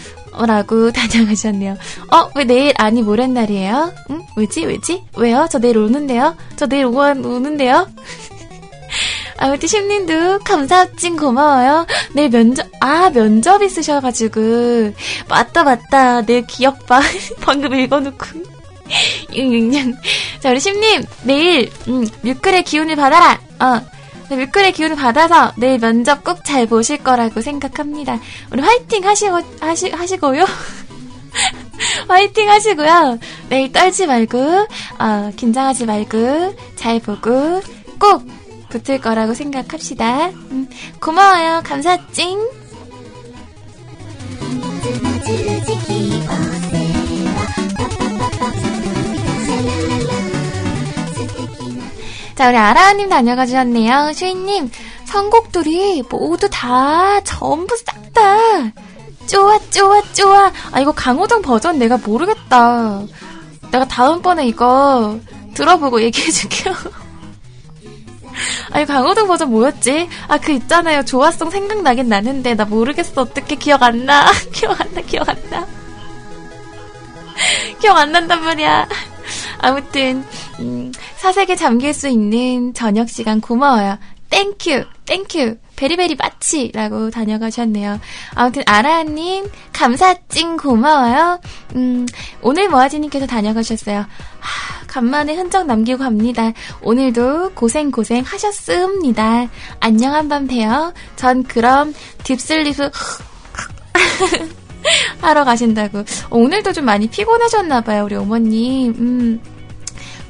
[0.47, 1.76] 라고 다녀가셨네요.
[2.12, 3.93] 어, 왜 내일 아니 모레날이에요?
[4.11, 4.22] 응?
[4.37, 4.64] 왜지?
[4.64, 5.05] 왜지?
[5.16, 5.47] 왜요?
[5.51, 6.37] 저 내일 오는데요?
[6.57, 7.87] 저 내일 오, 오는데요?
[9.39, 11.87] 아무튼 심님도 감사찡 고마워요.
[12.14, 14.93] 내일 면접, 아, 면접 있으셔가지고.
[15.28, 16.22] 맞다, 맞다.
[16.22, 17.01] 내일 기억 봐.
[17.43, 18.26] 방금 읽어놓고.
[20.41, 23.41] 자, 우리 심님, 내일, 음, 뮤클의 기운을 받아라.
[23.61, 23.80] 어,
[24.31, 28.18] 뮤클의 기운을 받아서 내일 면접 꼭 잘 보실 거라고 생각합니다.
[28.53, 30.45] 우리 화이팅 하시고, 하시, 하시고요.
[32.09, 33.18] 화이팅 하시고요.
[33.49, 34.39] 내일 떨지 말고,
[34.99, 37.61] 어, 긴장하지 말고, 잘 보고,
[37.99, 38.25] 꼭
[38.68, 40.29] 붙을 거라고 생각합시다.
[40.29, 40.68] 음,
[41.01, 41.62] 고마워요.
[41.64, 42.39] 감사찡.
[52.35, 54.12] 자, 우리 아라님 다녀가 주셨네요.
[54.12, 54.70] 슈이님,
[55.05, 58.37] 선곡들이 모두 다, 전부 싹 다,
[59.26, 60.53] 좋아, 좋아, 좋아.
[60.72, 63.03] 아, 이거 강호동 버전 내가 모르겠다.
[63.70, 65.18] 내가 다음번에 이거
[65.55, 66.74] 들어보고 얘기해줄게요.
[68.72, 70.09] 아니, 강호동 버전 뭐였지?
[70.26, 71.05] 아, 그 있잖아요.
[71.05, 73.22] 쪼아송 생각나긴 나는데, 나 모르겠어.
[73.22, 74.30] 어떻게 기억 안 나?
[74.53, 75.66] 기억 안 나, 기억 안 나.
[77.80, 78.89] 기억 안 난단 말이야.
[79.65, 80.23] 아무튼,
[80.61, 83.99] 음, 사색에 잠길 수 있는 저녁 시간 고마워요.
[84.28, 87.99] thank you, thank you, very very much 라고 다녀가셨네요.
[88.35, 91.41] 아무튼 아라님 감사 찡 고마워요.
[91.77, 92.05] 음,
[92.43, 94.01] 오늘 모아지님께서 다녀가셨어요.
[94.01, 96.53] 하, 간만에 흔적 남기고 갑니다.
[96.83, 99.49] 오늘도 고생 고생 하셨습니다.
[99.81, 100.93] 안녕 한밤 봬요.
[101.17, 101.95] 전 그럼
[102.25, 102.91] 딥슬립을
[105.23, 106.01] 하러 가신다고.
[106.01, 108.95] 어, 오늘도 좀 많이 피곤하셨나봐요, 우리 어머님.
[108.99, 109.53] 음.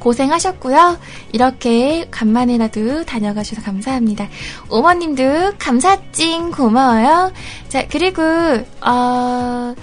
[0.04, 0.98] 고생하셨고요.
[1.32, 4.28] 이렇게 간만에라도 다녀가셔서 감사합니다.
[4.68, 7.32] 어머님도 감사찡 고마워요.
[7.68, 8.22] 자, 그리고,
[8.82, 9.74] 어,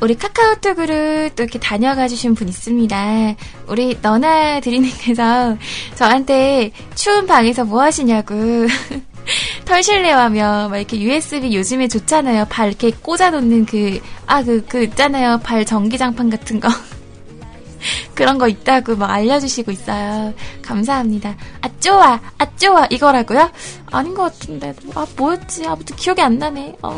[0.00, 3.36] 우리 카카오톡으로 또 이렇게 다녀가 주신 분 있습니다.
[3.68, 5.56] 우리 너나 드리님께서
[5.94, 8.34] 저한테 추운 방에서 뭐 하시냐고.
[9.64, 12.46] 털실내하며 막 이렇게 USB 요즘에 좋잖아요.
[12.48, 15.40] 발 이렇게 꽂아놓는 그, 아, 그, 그 있잖아요.
[15.42, 16.68] 발 전기장판 같은 거.
[18.14, 20.32] 그런 거 있다고 막 알려주시고 있어요.
[20.62, 21.36] 감사합니다.
[21.60, 22.20] 아, 좋아!
[22.38, 22.86] 아, 좋아!
[22.90, 23.50] 이거라고요?
[23.92, 24.74] 아닌 것 같은데.
[24.94, 25.66] 아, 뭐였지?
[25.66, 26.76] 아무튼 기억이 안 나네.
[26.82, 26.96] 어.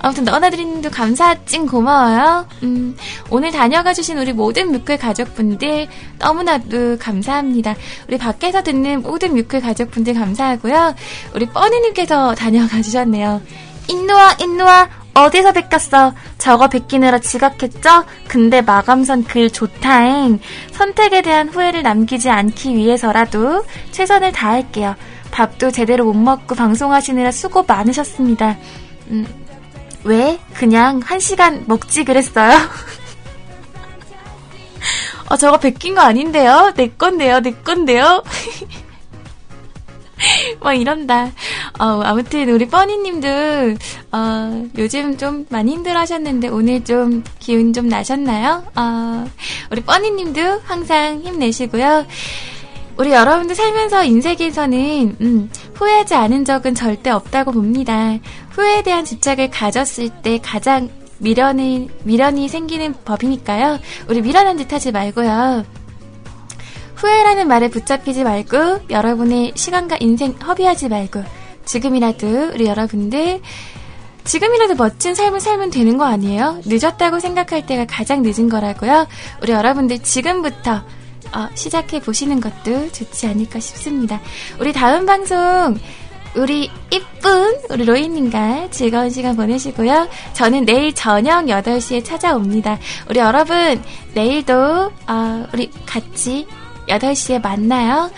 [0.00, 2.46] 아무튼 너나드리님도 감사찡 고마워요.
[2.62, 2.96] 음,
[3.30, 7.74] 오늘 다녀가 주신 우리 모든 뮤클 가족분들 너무나도 감사합니다.
[8.08, 10.94] 우리 밖에서 듣는 모든 뮤클 가족분들 감사하고요.
[11.34, 13.40] 우리 뻔히님께서 다녀가 주셨네요.
[13.88, 16.14] 인노아 인노아 어디서 베꼈어?
[16.38, 18.04] 저거 베끼느라 지각했죠?
[18.28, 20.40] 근데 마감선 글 좋다잉.
[20.72, 24.94] 선택에 대한 후회를 남기지 않기 위해서라도 최선을 다할게요.
[25.30, 28.56] 밥도 제대로 못 먹고 방송하시느라 수고 많으셨습니다.
[29.08, 29.26] 음,
[30.04, 30.38] 왜?
[30.54, 32.52] 그냥 한 시간 먹지 그랬어요?
[35.28, 36.72] 어, 저거 베낀 거 아닌데요?
[36.76, 38.22] 내 건데요, 내 건데요?
[40.60, 41.30] 막 이런다.
[41.80, 43.28] 어, 아무튼 우리 뻔히님도
[44.12, 48.62] 어, 요즘 좀 많이 힘들어하셨는데 오늘 좀 기운 좀 나셨나요?
[48.76, 49.24] 어,
[49.72, 52.04] 우리 뻔히님도 항상 힘내시고요.
[52.98, 58.18] 우리 여러분들 살면서 인생에서는 음, 후회하지 않은 적은 절대 없다고 봅니다.
[58.50, 63.78] 후회에 대한 집착을 가졌을 때 가장 미련이 미련이 생기는 법이니까요.
[64.06, 65.64] 우리 미련한 짓 하지 말고요.
[66.96, 71.39] 후회라는 말에 붙잡히지 말고 여러분의 시간과 인생 허비하지 말고
[71.70, 73.40] 지금이라도 우리 여러분들
[74.24, 76.60] 지금이라도 멋진 삶을 살면 되는 거 아니에요?
[76.66, 79.06] 늦었다고 생각할 때가 가장 늦은 거라고요.
[79.42, 80.82] 우리 여러분들 지금부터
[81.32, 84.20] 어, 시작해 보시는 것도 좋지 않을까 싶습니다.
[84.58, 85.78] 우리 다음 방송
[86.34, 90.08] 우리 이쁜 우리 로이님과 즐거운 시간 보내시고요.
[90.32, 92.78] 저는 내일 저녁 8시에 찾아옵니다.
[93.08, 93.80] 우리 여러분
[94.14, 96.48] 내일도 어, 우리 같이
[96.88, 98.10] 8시에 만나요.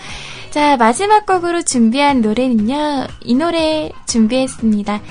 [0.53, 3.07] 자 마지막 곡으로 준비한 노래는요.
[3.23, 5.01] 이 노래 준비했습니다.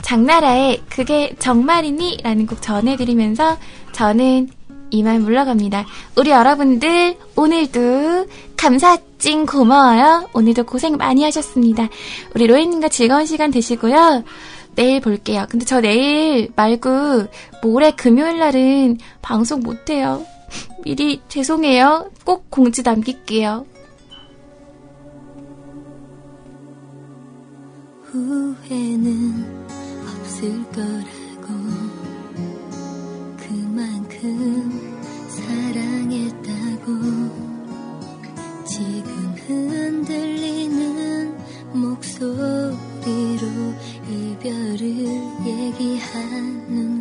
[0.00, 2.18] 장나라의 그게 정말이니?
[2.22, 3.58] 라는 곡 전해드리면서
[3.90, 4.50] 저는
[4.90, 5.84] 이만 물러갑니다.
[6.14, 8.26] 우리 여러분들 오늘도
[8.56, 10.28] 감사찡 고마워요.
[10.32, 11.88] 오늘도 고생 많이 하셨습니다.
[12.36, 14.22] 우리 로이님과 즐거운 시간 되시고요.
[14.76, 15.46] 내일 볼게요.
[15.50, 17.26] 근데 저 내일 말고
[17.64, 20.24] 모레 금요일 날은 방송 못해요.
[20.84, 22.12] 미리 죄송해요.
[22.24, 23.73] 꼭 공지 남길게요.
[28.14, 29.44] 후회는
[30.06, 31.48] 없을 거라고.
[33.36, 34.94] 그만큼
[35.28, 36.86] 사랑했다고.
[38.64, 41.36] 지금 흔들리는
[41.72, 42.76] 목소리로
[44.08, 44.84] 이별을
[45.44, 46.93] 얘기하는 건